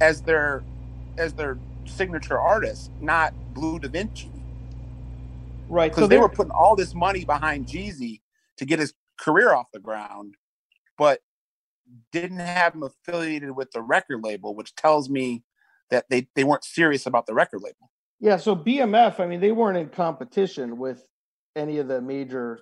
[0.00, 0.64] as their
[1.18, 4.30] as their signature artist, not Bleu DaVinci,
[5.68, 5.90] Right.
[5.90, 8.20] because So they were putting all this money behind Jeezy
[8.58, 10.34] to get his career off the ground,
[10.98, 11.20] but
[12.10, 15.44] didn't have him affiliated with the record label, which tells me
[15.90, 17.90] that they, they weren't serious about the record label.
[18.20, 21.06] Yeah, so BMF, I mean, they weren't in competition with
[21.56, 22.60] any of the major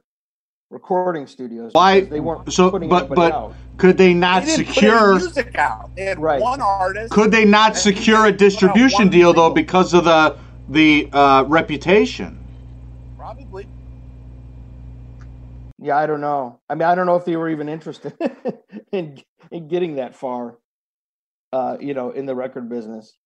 [0.71, 1.73] recording studios.
[1.75, 3.55] Why- They weren't so, putting but- but- out.
[3.77, 5.11] Could they not They didn't put secure?
[5.15, 5.91] any music out.
[5.97, 6.41] They had Right.
[6.41, 7.13] one artist.
[7.13, 10.37] Could they not secure a didn't put out distribution one deal though because of the
[10.69, 12.39] the uh, reputation?
[13.17, 13.67] Probably.
[15.79, 16.61] Yeah, I don't know.
[16.69, 18.13] I mean, I don't know if they were even interested
[18.93, 19.19] in
[19.51, 20.59] in getting that far.
[21.53, 23.17] Uh, you know, in the record business.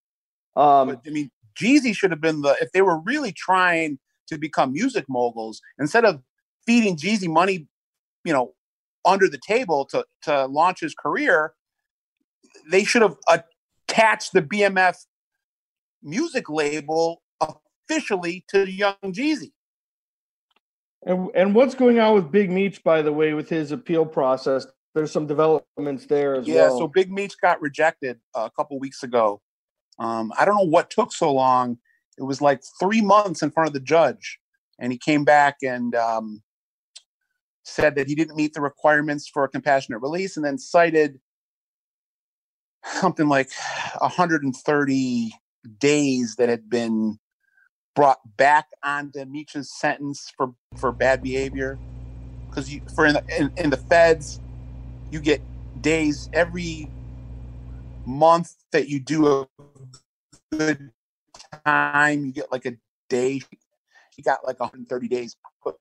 [0.57, 1.31] Um, but I mean,
[1.61, 6.05] Jeezy should have been the if they were really trying to become music moguls instead
[6.07, 6.23] of
[6.67, 7.69] feeding Jeezy money,
[8.25, 8.55] you know,
[9.05, 11.55] under the table to to launch his career.
[12.71, 14.97] They should have attached the BMF
[16.03, 19.53] music label officially to Young Jeezy.
[21.07, 24.67] and and what's going on with Big Meech, by the way, with his appeal process?
[24.95, 26.73] There's some developments there as Yeah, well.
[26.73, 29.43] Yeah, so Big Meech got rejected a couple weeks ago.
[29.99, 31.79] Um, I don't know what took so long.
[32.17, 34.39] It was like three months in front of the judge,
[34.79, 36.43] and he came back and um,
[37.65, 41.19] said that he didn't meet the requirements for a compassionate release, and then cited
[42.85, 43.51] something like
[43.99, 45.33] 130
[45.79, 47.19] days that had been
[47.95, 51.79] brought back onto Meech's sentence for for bad behavior.
[52.49, 54.41] Because you for in the, in, in the feds,
[55.11, 55.43] you get
[55.81, 56.89] days every
[58.07, 59.47] month that you do a
[60.53, 60.91] good
[61.65, 62.75] time, you get like a
[63.09, 63.41] day.
[64.15, 65.77] He got like 130 days put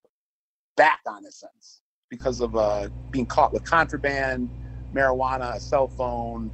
[0.77, 4.51] back on his sentence because of uh, being caught with contraband,
[4.95, 6.51] marijuana, a cell phone.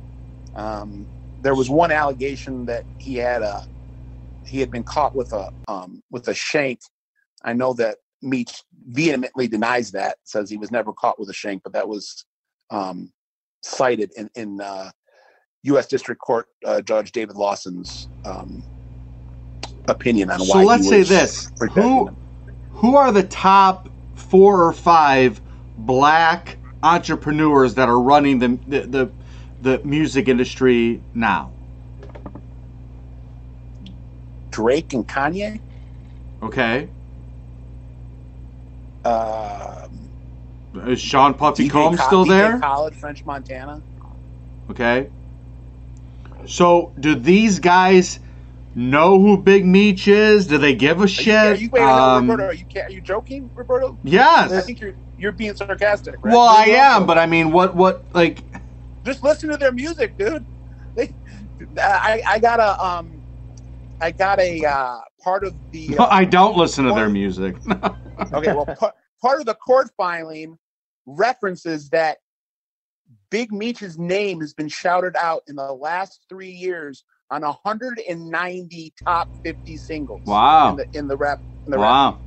[0.56, 3.64] Um, there was one allegation that he had a
[4.46, 6.82] he had been caught with a um, with a shank.
[7.44, 11.64] I know that Meech vehemently denies that, says he was never caught with a shank,
[11.64, 12.26] but that was
[12.70, 13.12] um,
[13.64, 14.92] cited in in uh,
[15.64, 15.88] U.S.
[15.88, 18.64] District Court uh, Judge David Lawson's um,
[19.88, 20.66] opinion on So why.
[20.66, 22.18] he let's say this: who him.
[22.70, 23.90] who are the top
[24.30, 25.42] four or five
[25.78, 29.14] black entrepreneurs that are running the the the,
[29.62, 31.56] the music industry now?
[34.52, 35.62] Drake and Kanye.
[36.44, 36.92] Okay,
[39.06, 40.12] Um,
[40.76, 42.60] is Sean Puffy DJ Combs Co- still DJ there?
[42.60, 43.84] Khaled, French Montana.
[44.72, 45.10] Okay.
[46.48, 48.20] So do these guys
[48.76, 50.48] know who Big Meech is?
[50.48, 51.36] Do they give a shit?
[51.36, 53.98] are you, wait, Um, Roberto, are you are you joking, Roberto?
[54.04, 54.52] Yes.
[54.52, 56.16] I think you're you're being sarcastic.
[56.24, 56.34] Right?
[56.34, 58.44] Well, I am, but I mean, what what like?
[59.06, 60.46] just listen to their music, dude.
[60.96, 61.14] They,
[61.78, 63.22] I, I got a, um,
[64.02, 65.96] I got a uh, part of the.
[66.00, 67.56] Uh, I don't listen to their music.
[68.34, 70.58] okay, well, part, part of the court filing
[71.06, 72.18] references that
[73.30, 79.30] Big Meech's name has been shouted out in the last three years on 190 top
[79.44, 80.22] 50 singles.
[80.26, 80.72] Wow.
[80.72, 81.40] In the in the rap.
[81.66, 82.20] In the rap wow.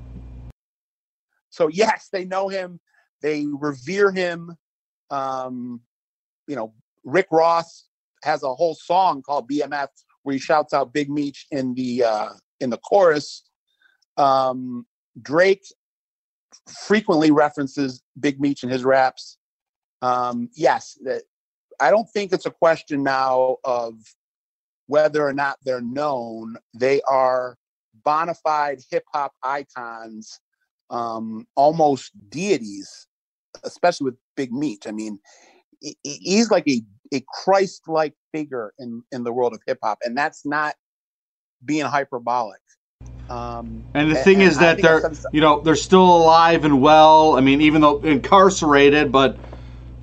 [1.50, 2.80] So yes, they know him.
[3.20, 4.56] They revere him.
[5.10, 5.80] Um,
[6.46, 6.72] you know,
[7.04, 7.86] Rick Ross
[8.24, 9.88] has a whole song called BMF
[10.22, 13.42] where he shouts out Big Meech in the uh, in the chorus.
[14.16, 14.86] Um,
[15.20, 15.64] Drake
[16.86, 19.38] frequently references Big Meech in his raps.
[20.00, 21.22] Um, yes, that
[21.80, 23.94] I don't think it's a question now of
[24.92, 26.54] whether or not they're known.
[26.74, 27.56] They are
[28.04, 30.38] bona fide hip hop icons,
[30.90, 33.06] um, almost deities,
[33.64, 34.86] especially with Big Meech.
[34.86, 35.18] I mean,
[36.02, 36.82] he's like a,
[37.14, 40.74] a Christ like figure in, in the world of hip hop, and that's not
[41.64, 42.60] being hyperbolic.
[43.30, 47.38] Um, and the thing and, is that they're, you know, they're still alive and well.
[47.38, 49.38] I mean, even though incarcerated, but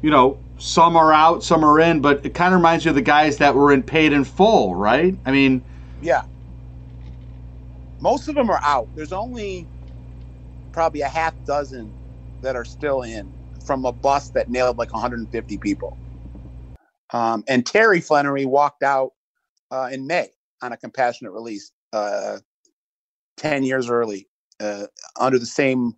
[0.02, 2.02] you know, some are out, some are in.
[2.02, 4.76] But it kind of reminds you of the guys that were in paid in full,
[4.76, 5.18] right?
[5.26, 5.66] I mean,
[6.02, 6.24] yeah.
[8.02, 8.90] Most of them are out.
[8.96, 9.70] There's only
[10.72, 11.96] probably a half dozen
[12.42, 13.34] that are still in
[13.66, 16.00] from a bus that nailed like 150 people.
[17.14, 19.12] Um, and Terry Flenory walked out
[19.72, 20.30] uh, in May
[20.62, 22.40] on a compassionate release, uh,
[23.38, 24.28] 10 years early,
[24.60, 24.88] uh,
[25.20, 25.96] under the same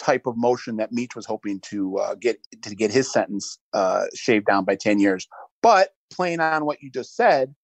[0.00, 4.06] type of motion that Meech was hoping to uh, get to get his sentence uh,
[4.14, 5.28] shaved down by 10 years.
[5.62, 7.54] But playing on what you just said,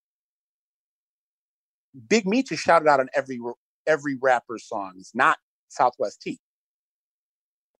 [2.07, 3.39] Big Meech is shouted out on every
[3.87, 6.39] every rapper's songs, not Southwest T.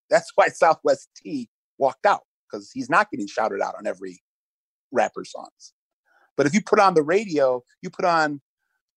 [0.09, 4.21] That's why Southwest T walked out because he's not getting shouted out on every
[4.91, 5.73] rapper songs.
[6.35, 8.41] But if you put on the radio, you put on,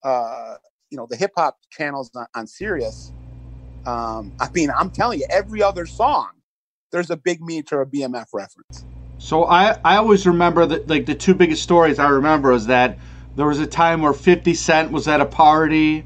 [0.04, 0.56] uh,
[0.90, 3.12] you know, the hip hop channels on, on Sirius.
[3.86, 6.30] Um, I mean, I'm telling you, every other song,
[6.90, 8.84] there's a Big Meech or a BMF reference.
[9.18, 12.98] So I, I always remember that like the two biggest stories I remember is that
[13.36, 16.04] there was a time where 50 Cent was at a party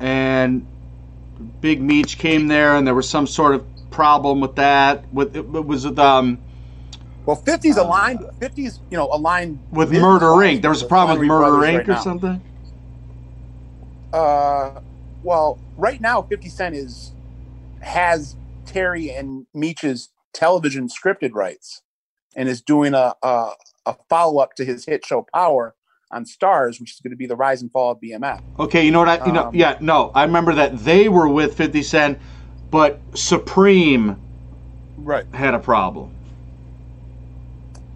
[0.00, 0.66] and
[1.60, 5.12] Big Meech came there, and there was some sort of problem with that.
[5.12, 6.38] With it was with um.
[7.26, 8.20] Well, 50's uh, aligned.
[8.40, 10.62] 50's you know aligned with Murder Inc.
[10.62, 11.78] There was a problem with Murder Inc.
[11.78, 12.42] Right or something.
[14.12, 14.80] Uh,
[15.22, 17.12] well, right now 50 Cent is
[17.80, 21.82] has Terry and Meech's television scripted rights,
[22.36, 23.52] and is doing a a,
[23.86, 25.74] a follow up to his hit show Power
[26.10, 28.42] on Starz, which is going to be the rise and fall of BMF.
[28.58, 29.08] Okay, you know what?
[29.08, 32.18] I, you know, um, yeah, no, I remember that they were with 50 Cent,
[32.70, 34.20] but Supreme
[34.96, 36.14] right had a problem.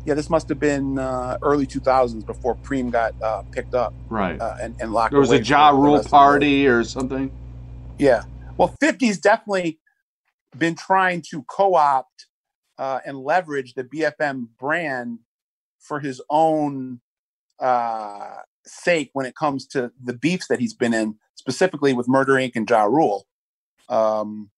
[0.05, 3.95] Yeah, this must have been uh, early 2000s before Preem got uh, picked up.
[4.09, 4.41] Right.
[4.41, 7.31] Uh, and, and locked There was a Ja Rule party or something.
[7.99, 8.25] Yeah.
[8.57, 9.79] Well, 50's definitely
[10.59, 12.27] been trying to co opt
[12.79, 15.21] uh, and leverage the BFM brand
[15.79, 17.01] for his own
[17.61, 22.35] uh, sake when it comes to the beefs that he's been in, specifically with Murder
[22.35, 22.53] Inc.
[22.57, 23.27] and Ja Rule.
[23.89, 24.51] Um,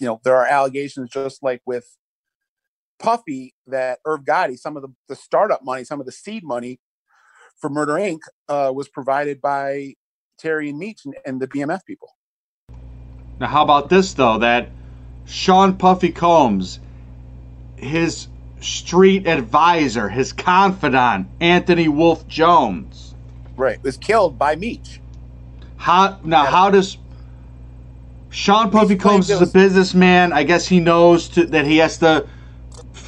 [0.00, 1.96] you know, there are allegations just like with
[2.98, 6.80] Puffy that Irv Gotti, some of the, the startup money, some of the seed money
[7.60, 8.20] for Murder Inc.
[8.48, 9.94] Uh, was provided by
[10.38, 12.10] Terry and Meech and, and the BMF people.
[13.40, 14.38] Now, how about this though?
[14.38, 14.70] That
[15.26, 16.80] Sean Puffy Combs,
[17.76, 18.28] his
[18.60, 23.14] street advisor, his confidant, Anthony Wolf Jones.
[23.56, 25.00] Right, was killed by Meech.
[25.76, 26.44] How now?
[26.44, 26.98] How does
[28.30, 30.32] Sean Puffy Combs is a businessman?
[30.32, 32.26] I guess he knows to, that he has to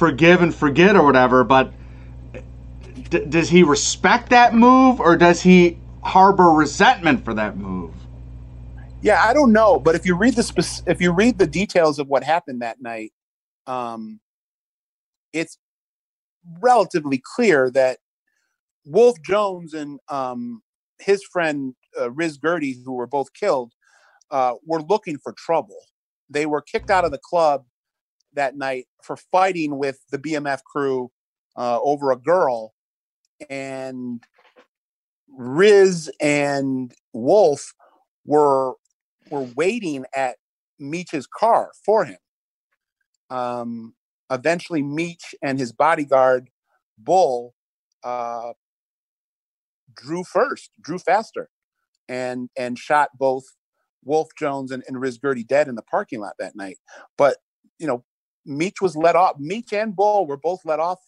[0.01, 1.43] forgive and forget or whatever.
[1.43, 1.71] But
[3.11, 7.93] d- does he respect that move, or does he harbor resentment for that move?
[9.03, 9.79] Yeah, I don't know.
[9.79, 13.13] But if you read the if you read the details of what happened that night,
[13.67, 14.19] um,
[15.33, 15.59] it's
[16.59, 17.99] relatively clear that
[18.83, 20.63] Wolf Jones and um,
[20.99, 23.71] his friend uh, Riz Gurdy, who were both killed,
[24.31, 25.77] uh, were looking for trouble.
[26.27, 27.65] They were kicked out of the club
[28.33, 31.11] that night for fighting with the BMF crew
[31.57, 32.73] uh, over a girl,
[33.49, 34.23] and
[35.29, 37.73] Riz and Wolf
[38.25, 38.73] were
[39.29, 40.37] were waiting at
[40.79, 42.17] Meech's car for him.
[43.29, 43.93] Um,
[44.29, 46.49] eventually Meech and his bodyguard
[46.97, 47.53] Bull
[48.03, 48.53] uh,
[49.95, 51.49] drew first, drew faster,
[52.07, 53.43] and and shot both
[54.03, 56.77] Wolf Jones and, and Riz Gurdy dead in the parking lot that night.
[57.17, 57.37] But
[57.79, 58.03] you know,
[58.45, 59.37] Meech was let off.
[59.39, 60.99] Meech and Bull were both let off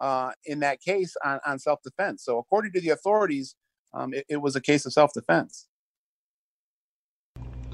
[0.00, 2.24] uh, in that case on, on self defense.
[2.24, 3.54] So according to the authorities,
[3.94, 5.66] um, it, it, was a case of self defense.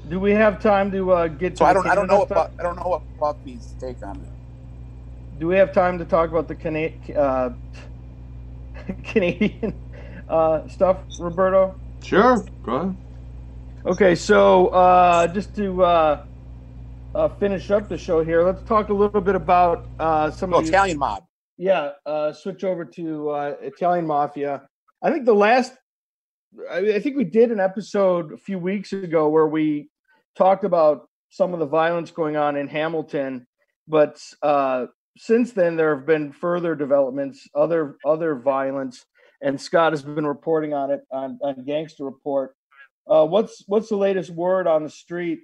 [0.07, 1.57] Do we have time to uh, get?
[1.57, 1.87] So I don't.
[1.87, 2.51] I don't know what.
[2.59, 4.29] I don't know what Puffy's take on it
[5.39, 7.49] do we have time to talk about the Cana- uh,
[9.03, 9.73] Canadian
[10.29, 11.75] uh, stuff, Roberto?
[12.03, 12.97] Sure, go ahead.
[13.85, 15.83] Okay, so uh, just to
[17.15, 20.57] uh, finish up the show here, let's talk a little bit about uh, some Oh,
[20.57, 21.23] of the Italian mob.
[21.57, 24.67] Yeah, uh, switch over to uh, Italian Mafia.
[25.01, 25.73] I think the last,
[26.69, 29.89] I, I think we did an episode a few weeks ago where we
[30.35, 33.47] talked about some of the violence going on in Hamilton,
[33.87, 34.87] but uh,
[35.17, 39.05] since then there have been further developments, other other violence,
[39.41, 42.53] and Scott has been reporting on it on, on Gangster Report.
[43.09, 45.39] Uh, what's what's the latest word on the street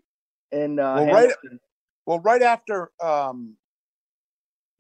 [0.52, 1.34] in uh, Well, right-
[2.06, 3.56] Well, right after um,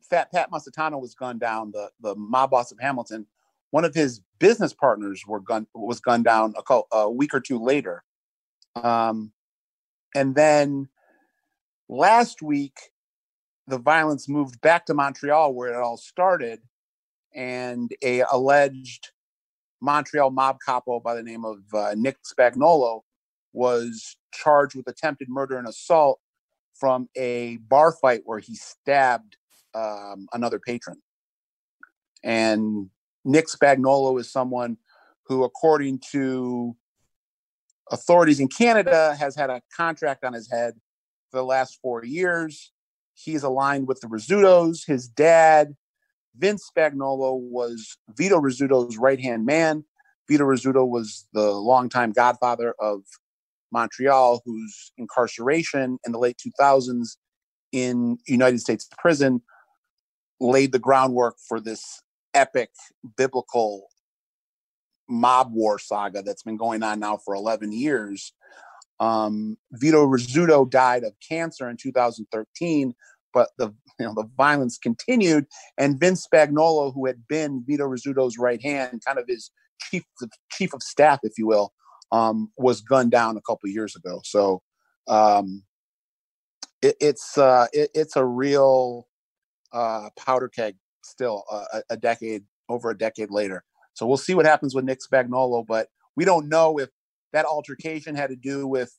[0.09, 3.25] Fat Pat Musitano was gunned down, the the mob boss of Hamilton,
[3.69, 7.59] one of his business partners were gun was gunned down a, a week or two
[7.63, 8.03] later.
[8.75, 9.31] Um,
[10.15, 10.89] and then
[11.87, 12.77] last week,
[13.67, 16.59] the violence moved back to Montreal, where it all started,
[17.33, 19.11] and a alleged
[19.81, 23.01] Montreal mob capo by the name of uh, Nick Spagnolo
[23.53, 26.19] was charged with attempted murder and assault
[26.73, 29.37] from a bar fight where he stabbed
[29.73, 31.01] um, another patron.
[32.23, 32.89] And
[33.25, 34.77] Nick Spagnolo is someone
[35.23, 36.75] who, according to
[37.91, 40.73] authorities in Canada, has had a contract on his head
[41.29, 42.71] for the last four years.
[43.13, 44.85] He's aligned with the Rizzutos.
[44.85, 45.75] His dad,
[46.35, 49.83] Vince Spagnolo, was Vito Rizzuto's right hand man.
[50.27, 53.03] Vito Rizzuto was the longtime godfather of
[53.71, 57.17] Montreal, whose incarceration in the late 2000s
[57.71, 59.41] in United States prison
[60.39, 62.01] laid the groundwork for this
[62.33, 62.69] epic
[63.17, 63.87] biblical
[65.09, 68.33] mob war saga that's been going on now for 11 years.
[68.99, 72.93] Um, Vito Rizzuto died of cancer in 2013,
[73.33, 75.45] but the you know the violence continued,
[75.77, 79.51] and Vince Spagnolo, who had been Vito Rizzuto's right hand, kind of his
[79.81, 80.03] chief
[80.51, 81.73] chief of staff, if you will,
[82.11, 84.21] um, was gunned down a couple years ago.
[84.23, 84.61] So
[85.07, 85.63] um,
[86.81, 89.07] it, it's uh, it, it's a real
[89.73, 93.63] uh, powder keg still uh, a, a decade over a decade later.
[93.93, 96.89] So we'll see what happens with Nick Spagnolo, but we don't know if
[97.33, 98.93] that altercation had to do with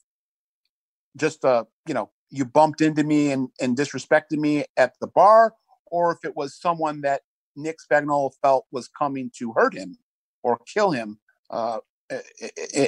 [1.16, 5.52] just uh you know you bumped into me and, and disrespected me at the bar
[5.90, 7.20] or if it was someone that
[7.54, 9.98] Nick Spagnolo felt was coming to hurt him
[10.42, 11.18] or kill him
[11.50, 11.80] uh,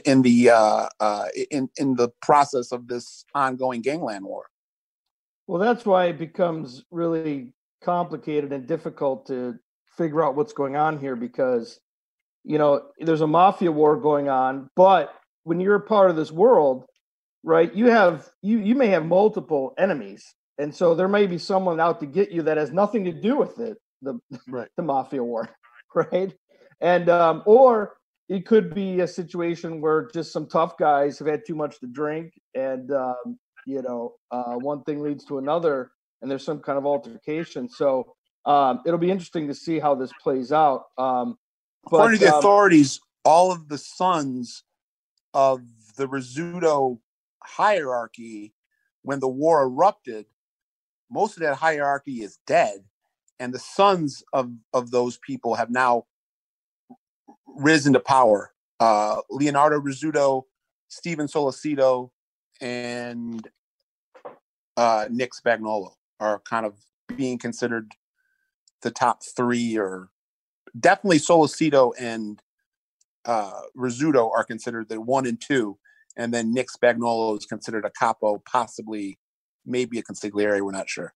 [0.05, 4.47] in the uh, uh, in in the process of this ongoing gangland war.
[5.47, 7.53] Well, that's why it becomes really
[7.83, 9.59] complicated and difficult to
[9.97, 11.79] figure out what's going on here because,
[12.45, 16.33] you know, there's a mafia war going on, but when you're a part of this
[16.33, 16.87] world,
[17.43, 20.35] right, you have you you may have multiple enemies.
[20.57, 23.37] And so there may be someone out to get you that has nothing to do
[23.37, 24.69] with it, the Right.
[24.77, 25.51] the mafia war,
[25.95, 26.33] right?
[26.81, 27.95] And um, or
[28.29, 31.87] it could be a situation where just some tough guys have had too much to
[31.87, 35.91] drink and um, you know uh, one thing leads to another
[36.23, 37.69] and there's some kind of altercation.
[37.69, 38.15] So
[38.47, 41.37] um, it'll be interesting to see how this plays out um,
[41.87, 44.65] According to the um, authorities, all of the sons
[45.35, 45.61] of
[45.97, 46.99] the Rizzuto
[47.43, 48.55] hierarchy,
[49.03, 50.25] when the war erupted,
[51.11, 52.85] most of that hierarchy is dead,
[53.39, 56.05] and the sons of of those people have now
[57.57, 58.53] risen to power.
[58.81, 60.43] Uh, Leonardo Rizzuto,
[60.89, 62.11] Steven Sollecito,
[62.61, 63.49] and
[64.77, 66.75] uh, Nick Spagnolo are kind of
[67.17, 67.93] being considered
[68.83, 70.11] the top three, or
[70.79, 72.41] definitely Sollecito and
[73.25, 75.79] uh, Rizzuto are considered the one and two,
[76.17, 79.19] and then Nick Spagnolo is considered a capo, possibly
[79.65, 80.61] maybe a consigliere.
[80.61, 81.15] We're not sure.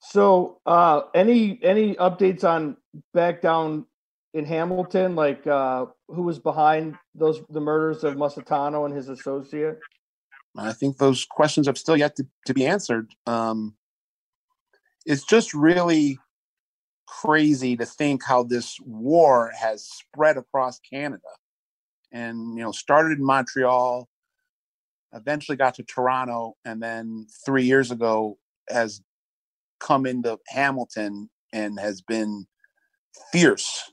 [0.00, 2.76] so uh, any any updates on
[3.14, 3.86] back down
[4.34, 9.78] in hamilton like uh, who was behind those the murders of musitano and his associate
[10.56, 13.10] I think those questions have still yet to, to be answered.
[13.26, 13.74] Um,
[15.06, 16.18] it's just really
[17.06, 21.22] crazy to think how this war has spread across Canada
[22.12, 24.08] and, you know, started in Montreal,
[25.14, 29.00] eventually got to Toronto, and then three years ago has
[29.80, 32.46] come into Hamilton and has been
[33.32, 33.90] fierce,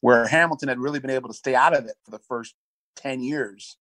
[0.00, 2.54] where Hamilton had really been able to stay out of it for the first
[2.96, 3.76] 10 years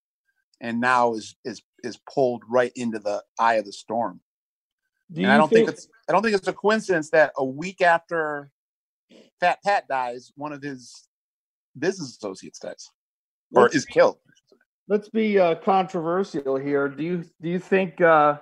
[0.62, 4.20] and now is is is pulled right into the eye of the storm.
[5.12, 7.82] do And I don't think, it's I don't think it's a coincidence that a week
[7.82, 8.50] after
[9.40, 11.08] Fat Pat dies, one of his
[11.78, 12.90] business associates dies
[13.54, 14.18] or is killed.
[14.88, 16.88] let's be uh, controversial here.
[16.88, 18.38] Do you do you think uh,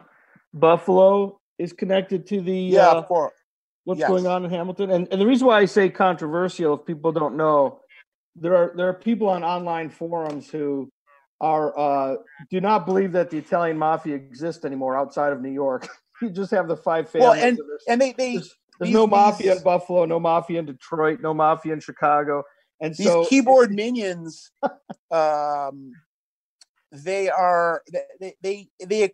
[0.53, 3.33] Buffalo is connected to the Yeah, uh, of course.
[3.85, 4.09] What's yes.
[4.09, 4.91] going on in Hamilton?
[4.91, 7.81] And and the reason why I say controversial, if people don't know,
[8.35, 10.91] there are there are people on online forums who
[11.41, 12.15] are uh,
[12.49, 15.87] do not believe that the Italian mafia exists anymore outside of New York.
[16.21, 17.29] you just have the five families.
[17.29, 20.59] Well, and and they they there's, there's these- no mafia these- in Buffalo, no mafia
[20.59, 22.43] in Detroit, no mafia in Chicago,
[22.79, 24.51] and these so keyboard minions
[25.11, 25.91] um
[26.91, 27.81] they are
[28.21, 29.11] they they they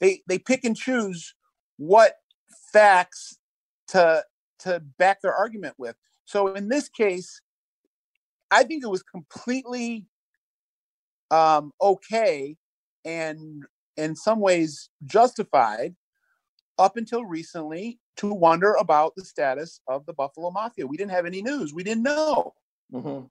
[0.00, 1.34] they they pick and choose
[1.78, 2.14] what
[2.72, 3.38] facts
[3.88, 4.24] to
[4.60, 5.96] to back their argument with.
[6.24, 7.40] So in this case
[8.50, 10.06] i think it was completely
[11.30, 12.56] um okay
[13.04, 13.64] and
[13.96, 15.94] in some ways justified
[16.78, 20.86] up until recently to wonder about the status of the buffalo mafia.
[20.86, 21.74] We didn't have any news.
[21.74, 22.54] We didn't know.
[22.92, 23.28] Mhm.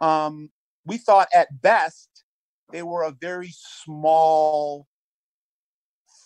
[0.00, 0.50] um,
[0.84, 2.24] we thought at best
[2.70, 4.86] they were a very small,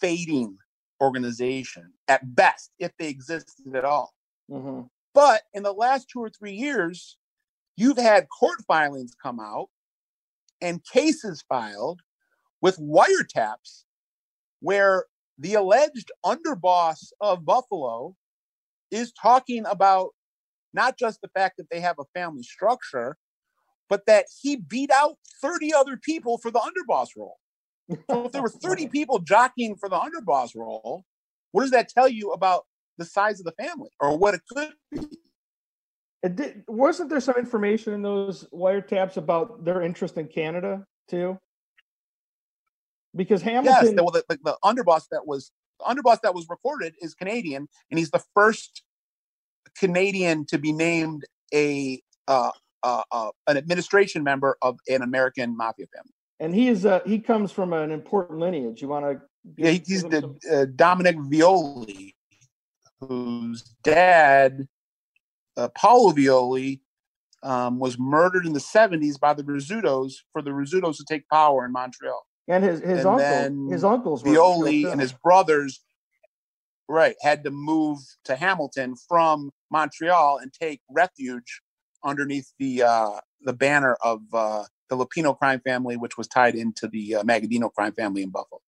[0.01, 0.59] fading
[1.01, 4.15] organization at best, if they existed at all.
[4.51, 4.91] Mhm.
[5.15, 7.17] But in the last two or three years,
[7.77, 9.71] you've had court filings come out
[10.61, 12.03] and cases filed
[12.61, 13.85] with wiretaps
[14.61, 15.07] where
[15.39, 18.17] the alleged underboss of Buffalo
[18.91, 20.15] is talking about
[20.73, 23.17] not just the fact that they have a family structure,
[23.89, 27.39] but that he beat out 30 other people for the underboss role.
[28.11, 31.05] So if there were 30 people jockeying for the underboss role,
[31.53, 32.65] what does that tell you about
[32.99, 35.01] the size of the family or what it could be?
[36.23, 41.39] It did, wasn't there some information in those wiretaps about their interest in Canada too?
[43.17, 46.47] Because Yes, Hamilton, the, well, the, the, the underboss that was the underboss that was
[46.49, 48.83] recorded is Canadian, and he's the first
[49.77, 52.51] Canadian to be named a uh,
[52.83, 56.13] uh, uh, an administration member of an American mafia family.
[56.41, 58.83] And he is uh, he comes from an important lineage.
[58.83, 59.21] You want to?
[59.57, 62.15] Yeah, he's the uh, Dominic Violi,
[63.01, 64.67] whose dad,
[65.57, 66.81] uh, Paolo Violi,
[67.43, 71.65] um, was murdered in the 70s by the Rizzutos for the Rizzutos to take power
[71.65, 72.23] in Montreal.
[72.49, 75.81] and his his and uncle, his uncles Violi and his brothers,
[76.89, 81.61] right, had to move to Hamilton from Montreal and take refuge
[82.03, 86.89] underneath the uh, the banner of uh, the Luppino crime family, which was tied into
[86.89, 88.61] the uh, Magaddino crime family in Buffalo.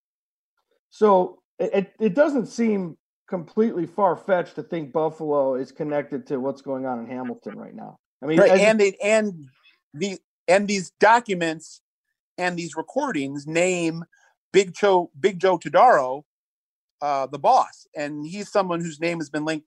[0.91, 2.97] So it, it, it doesn't seem
[3.29, 7.75] completely far fetched to think Buffalo is connected to what's going on in Hamilton right
[7.75, 7.99] now.
[8.23, 9.47] I mean, right and they and
[9.93, 11.81] the and these documents
[12.39, 14.05] and these recordings name
[14.53, 16.23] big joe big joe todaro
[17.01, 19.67] uh the boss and he's someone whose name has been linked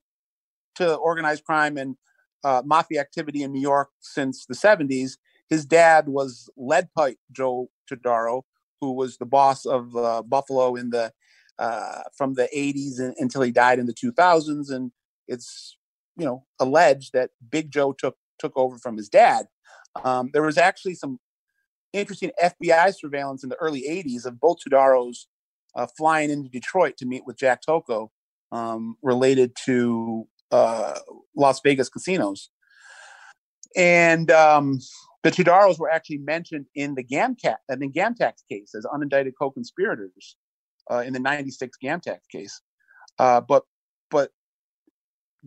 [0.74, 1.96] to organized crime and
[2.44, 5.16] uh, mafia activity in new york since the 70s
[5.48, 8.42] his dad was lead pipe joe todaro
[8.80, 11.12] who was the boss of uh, buffalo in the
[11.58, 14.92] uh, from the 80s and, until he died in the 2000s and
[15.26, 15.76] it's
[16.16, 19.46] you know alleged that big joe took took over from his dad.
[20.04, 21.18] Um, there was actually some
[21.92, 25.26] interesting FBI surveillance in the early 80s of both Todaros
[25.74, 28.10] uh, flying into Detroit to meet with Jack Tocco
[28.52, 30.98] um, related to uh,
[31.34, 32.50] Las Vegas casinos.
[33.74, 34.80] And um,
[35.26, 40.36] the Todaros were actually mentioned in the Gamcat, in the Gamtax case as unindicted co-conspirators
[40.88, 42.60] uh, in the 96 Gamtax case.
[43.18, 43.64] Uh, but,
[44.08, 44.30] but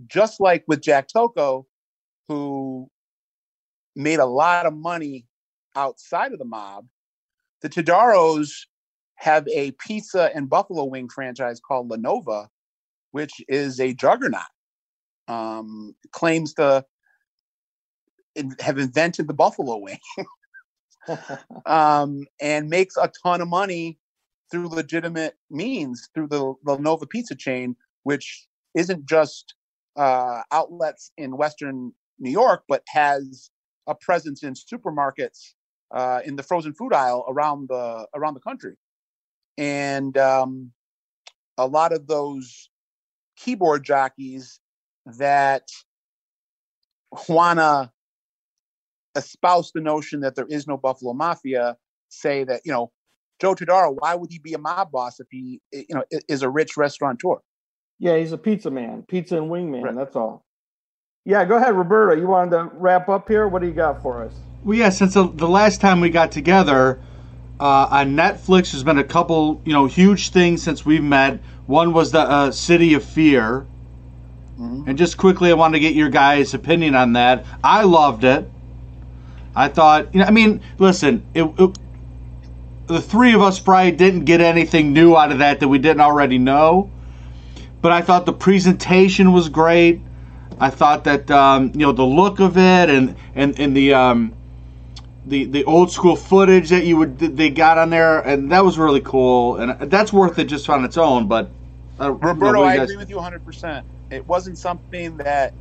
[0.05, 1.65] just like with Jack Tocco,
[2.27, 2.89] who
[3.95, 5.25] made a lot of money
[5.77, 6.85] outside of the mob.
[7.61, 8.49] The Todaros
[9.15, 12.49] have a pizza and buffalo wing franchise called La Nova,
[13.11, 14.41] which is a juggernaut.
[15.29, 16.83] Um, claims to
[18.59, 19.99] have invented the buffalo wing.
[21.65, 23.99] Um, and makes a ton of money
[24.49, 29.53] through legitimate means through the La Nova pizza chain, which isn't just
[29.95, 33.51] uh, outlets in Western New York, but has
[33.87, 35.53] a presence in supermarkets
[35.93, 38.75] uh, in the frozen food aisle around the around the country,
[39.57, 40.71] and um,
[41.57, 42.69] a lot of those
[43.37, 44.59] keyboard jockeys
[45.05, 45.67] that
[47.27, 47.91] wanna
[49.19, 51.77] espouse the notion that there is no Buffalo Mafia
[52.09, 52.91] say that you know
[53.41, 56.49] Joe Todaro, why would he be a mob boss if he you know is a
[56.49, 57.37] rich restaurateur?
[58.01, 59.83] yeah, he's a pizza man, pizza and wing man.
[59.83, 59.95] Right.
[59.95, 60.45] That's all.
[61.25, 62.15] Yeah, go ahead, Roberto.
[62.19, 63.47] You wanted to wrap up here?
[63.47, 64.33] What do you got for us?
[64.63, 66.99] Well, yeah, since the, the last time we got together
[67.59, 71.41] uh, on Netflix, there's been a couple, you know, huge things since we've met.
[71.67, 73.67] One was the uh, City of Fear,
[74.59, 74.87] Mhm.
[74.87, 77.45] and just quickly, I wanted to get your guys' opinion on that.
[77.63, 78.49] I loved it.
[79.59, 81.77] I thought, you know, I mean, listen, it, it,
[82.87, 85.99] the three of us probably didn't get anything new out of that that we didn't
[85.99, 86.89] already know,
[87.81, 89.99] but I thought the presentation was great.
[90.61, 94.33] I thought that um, you know the look of it and and and the um,
[95.25, 98.77] the the old school footage that you would they got on there, and that was
[98.79, 101.27] really cool, and that's worth it just on its own.
[101.27, 101.51] But
[101.99, 102.83] uh, Roberto, I guys...
[102.85, 103.43] agree with you 100.
[103.43, 105.53] percent It wasn't something that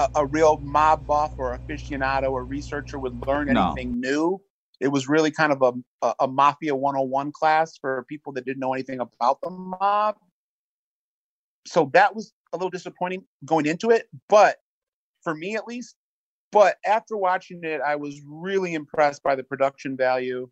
[0.00, 4.08] a, a, real mob buff or aficionado or researcher would learn anything no.
[4.08, 4.40] new.
[4.80, 8.60] It was really kind of a, a, a mafia 101 class for people that didn't
[8.60, 10.16] know anything about the mob.
[11.66, 14.56] So that was a little disappointing going into it, but
[15.22, 15.94] for me at least,
[16.50, 20.50] but after watching it, I was really impressed by the production value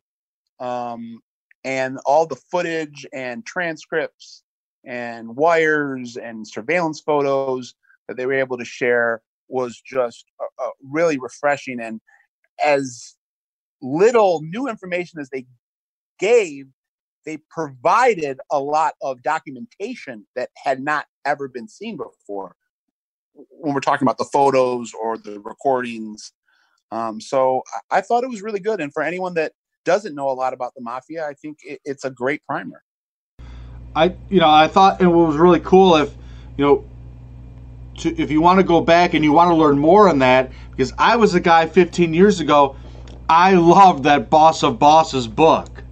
[0.61, 1.21] um,
[1.65, 4.43] and all the footage and transcripts
[4.85, 7.75] and wires and surveillance photos
[8.07, 11.81] that they were able to share was just uh, uh, really refreshing.
[11.81, 12.01] And
[12.65, 13.17] as
[13.81, 15.47] little new information as they
[16.19, 16.67] gave,
[17.25, 22.57] they provided a lot of documentation that had not ever been seen before
[23.51, 26.33] when we're talking about the photos or the recordings.
[26.91, 28.81] Um, so I, thought it was really good.
[28.81, 29.53] And for anyone that
[29.85, 32.83] doesn't know a lot about the mafia, I think it, it's a great primer.
[33.95, 36.15] I, you know, I thought it was really cool if,
[36.57, 36.85] you know,
[38.01, 40.51] to, if you want to go back and you want to learn more on that,
[40.71, 42.77] because I was a guy 15 years ago,
[43.29, 45.83] I loved that Boss of Bosses book,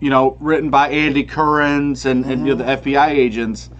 [0.00, 2.32] you know, written by Andy Kurins and, mm-hmm.
[2.32, 2.88] and you know, the mm-hmm.
[2.88, 3.70] FBI agents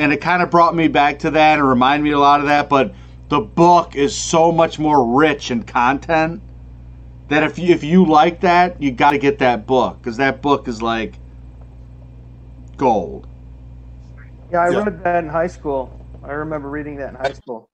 [0.00, 2.46] and it kind of brought me back to that and reminded me a lot of
[2.46, 2.70] that.
[2.70, 2.94] But
[3.28, 6.42] the book is so much more rich in content
[7.28, 10.40] that if you if you like that, you got to get that book because that
[10.40, 11.14] book is like
[12.78, 13.26] gold.
[14.50, 15.99] Yeah, I read that in high school.
[16.22, 17.68] I remember reading that in high school.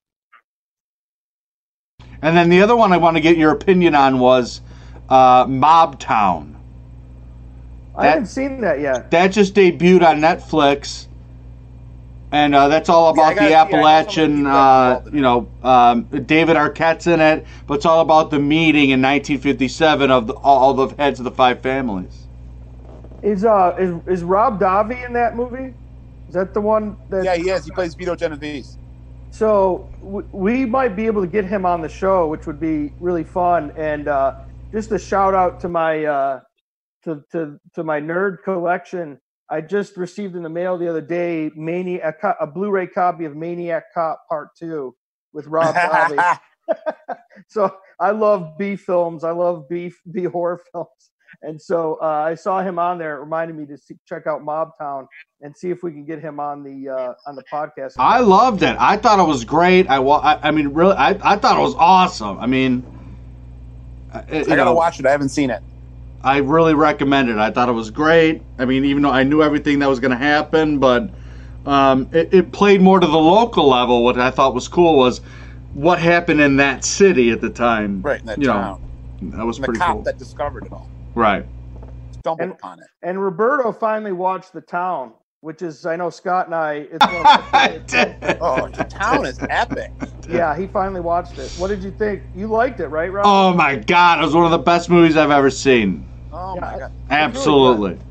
[2.23, 4.61] And then the other one I want to get your opinion on was
[5.09, 6.55] uh, Mob Town.
[7.95, 9.11] I haven't seen that yet.
[9.11, 11.07] That just debuted on Netflix
[12.33, 14.47] and uh, that's all about yeah, the Apalachin.
[14.47, 19.01] Uh, you know, um, David Arquette's in it, but it's all about the meeting in
[19.01, 22.27] 1957 of the, all the heads of the five families.
[23.23, 25.75] Is uh is is Rob Davi in that movie?
[26.37, 27.25] Is that the one that?
[27.25, 27.65] Yeah, he is.
[27.65, 28.77] He plays Vito Genovese.
[29.31, 32.93] So w- we might be able to get him on the show, which would be
[33.01, 33.73] really fun.
[33.77, 34.35] And uh,
[34.71, 36.41] just a shout out to my uh,
[37.05, 39.19] to to to my nerd collection
[39.49, 43.37] I just received in the mail the other day Maniac, a, a Blu-ray copy of
[43.37, 44.95] Maniac Cop Part Two
[45.33, 46.23] with Rob Zombie.
[47.49, 49.25] so I love B films.
[49.25, 51.11] I love B B horror films,
[51.43, 53.17] and so uh, I saw him on there.
[53.17, 55.09] It reminded me to see, check out Mob Town
[55.41, 57.95] and see if we can get him on the uh, on the podcast.
[57.99, 58.77] I loved it.
[58.79, 59.89] I thought it was great.
[59.89, 62.39] I I, I mean, really, I, I thought it was awesome.
[62.39, 62.85] I mean,
[64.13, 65.07] uh, I gotta know, watch it.
[65.07, 65.63] I haven't seen it.
[66.23, 67.37] I really recommend it.
[67.37, 68.43] I thought it was great.
[68.59, 71.11] I mean, even though I knew everything that was going to happen, but
[71.67, 74.03] um, it, it, played more to the local level.
[74.03, 75.21] What I thought was cool was
[75.75, 78.03] what happened in that city at the time.
[78.03, 78.81] Right, in that you town.
[79.21, 80.03] Know, that was and pretty the cop cool.
[80.03, 80.89] that discovered it all.
[81.17, 81.47] Right.
[82.13, 82.87] Stumbled and, upon it.
[83.03, 86.87] And Roberto finally watched The Town, which is I know Scott and I.
[86.91, 89.91] It's one of oh, The Town is epic.
[90.29, 91.51] Yeah, he finally watched it.
[91.53, 92.23] What did you think?
[92.35, 93.25] You liked it, right, Rob?
[93.27, 94.19] Oh my God!
[94.19, 96.07] It was one of the best movies I've ever seen.
[96.33, 96.93] Oh yeah, my god!
[97.09, 97.93] Absolutely.
[97.93, 98.03] Really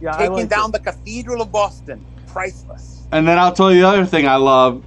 [0.00, 0.72] yeah, taking down it.
[0.72, 3.06] the Cathedral of Boston, priceless.
[3.12, 4.84] And then I'll tell you the other thing I love,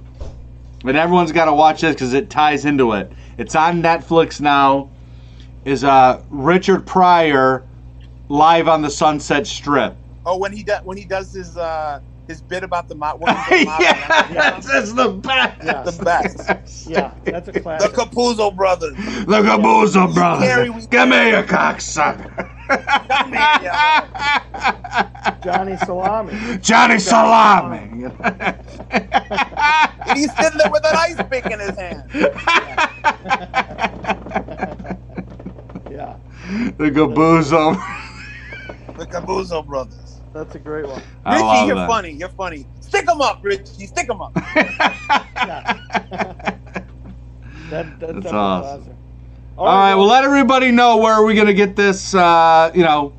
[0.84, 3.10] and everyone's got to watch this because it ties into it.
[3.38, 4.90] It's on Netflix now.
[5.66, 7.66] Is uh Richard Pryor
[8.28, 9.98] live on the Sunset Strip?
[10.24, 11.98] Oh, when he does when he does his uh
[12.28, 13.20] his bit about the mob.
[13.50, 15.64] yeah, that's the best.
[15.64, 15.82] Yeah.
[15.82, 16.86] The best.
[16.86, 17.90] yeah, that's a classic.
[17.92, 18.94] The Capuzzo brothers.
[18.94, 20.86] The Capuzzo brothers.
[20.86, 22.52] Give me a cocksucker.
[25.42, 26.58] Johnny Salami.
[26.58, 28.04] Johnny Salami.
[28.90, 32.04] and he's sitting there with an ice pick in his hand.
[36.50, 36.70] Yeah.
[36.78, 37.74] The Capuzzo.
[38.98, 40.20] the Capuzzo brothers.
[40.32, 41.02] That's a great one.
[41.24, 41.88] Richie, you're that.
[41.88, 42.12] funny.
[42.12, 42.66] You're funny.
[42.80, 43.86] Stick them up, Richie.
[43.86, 44.34] Stick them up.
[44.50, 44.96] that,
[47.70, 48.94] that, that's awesome.
[49.56, 52.14] All, All right, right, well, let everybody know where we're going to get this.
[52.14, 53.14] Uh, you know,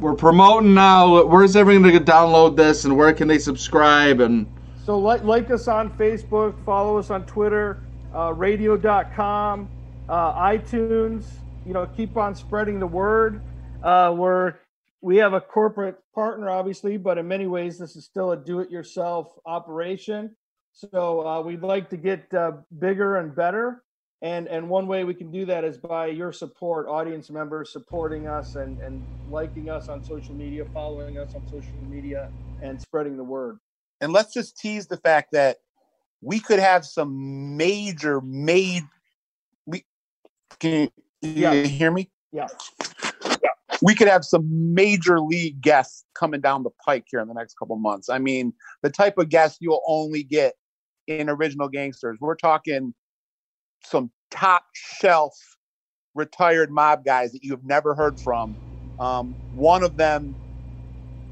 [0.00, 1.24] we're promoting now.
[1.24, 4.20] Where's everyone going to download this, and where can they subscribe?
[4.20, 4.46] And
[4.84, 7.82] so, like, like us on Facebook, follow us on Twitter,
[8.14, 9.68] uh, radio.com,
[10.08, 11.24] uh, iTunes.
[11.64, 13.42] You know, keep on spreading the word.
[13.82, 14.54] Uh, we're
[15.00, 19.32] we have a corporate partner, obviously, but in many ways, this is still a do-it-yourself
[19.46, 20.36] operation.
[20.72, 23.82] So uh, we'd like to get uh, bigger and better,
[24.22, 28.26] and and one way we can do that is by your support, audience members supporting
[28.26, 32.30] us and and liking us on social media, following us on social media,
[32.62, 33.58] and spreading the word.
[34.00, 35.58] And let's just tease the fact that
[36.20, 38.82] we could have some major, made
[39.66, 39.84] we
[40.58, 40.90] Can
[41.22, 41.64] you, you Yeah.
[41.64, 42.10] hear me?
[42.32, 42.46] Yeah.
[43.82, 47.54] We could have some major league guests coming down the pike here in the next
[47.58, 48.08] couple months.
[48.08, 48.52] I mean,
[48.82, 50.54] the type of guests you'll only get
[51.08, 52.18] in original gangsters.
[52.20, 52.94] We're talking
[53.84, 55.34] some top shelf
[56.14, 58.56] retired mob guys that you have never heard from.
[59.00, 60.36] Um, one of them,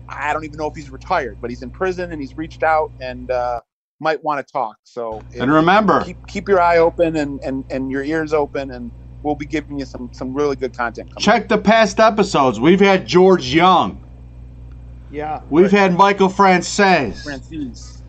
[0.08, 2.90] I don't even know if he's retired, but he's in prison and he's reached out
[3.00, 3.60] and uh,
[4.00, 4.76] might want to talk.
[4.82, 8.90] So And remember, keep keep your eye open and and and your ears open, and
[9.22, 11.10] we'll be giving you some some really good content.
[11.10, 11.22] Coming.
[11.22, 12.60] check the past episodes.
[12.60, 14.02] We've had George Young.
[15.10, 15.42] Yeah.
[15.50, 17.24] We've had Michael Franzese.
[17.24, 18.02] Franzese,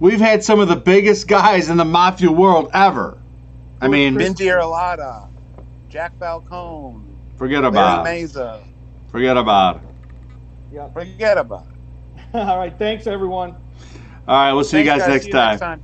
[0.00, 3.18] We've had some of the biggest guys in the mafia world ever.
[3.80, 5.28] I mean, Benji Arlada,
[5.88, 7.02] Jack Falcone,
[7.36, 8.10] forget Larry about it.
[8.10, 8.62] Mazza.
[9.10, 9.82] Forget about it.
[10.72, 10.88] Yeah.
[10.92, 11.74] Forget about it.
[12.34, 12.76] All right.
[12.76, 13.56] Thanks, everyone.
[14.26, 15.48] All right, we'll see you Thanks, guys, next See you time.
[15.52, 15.82] next time.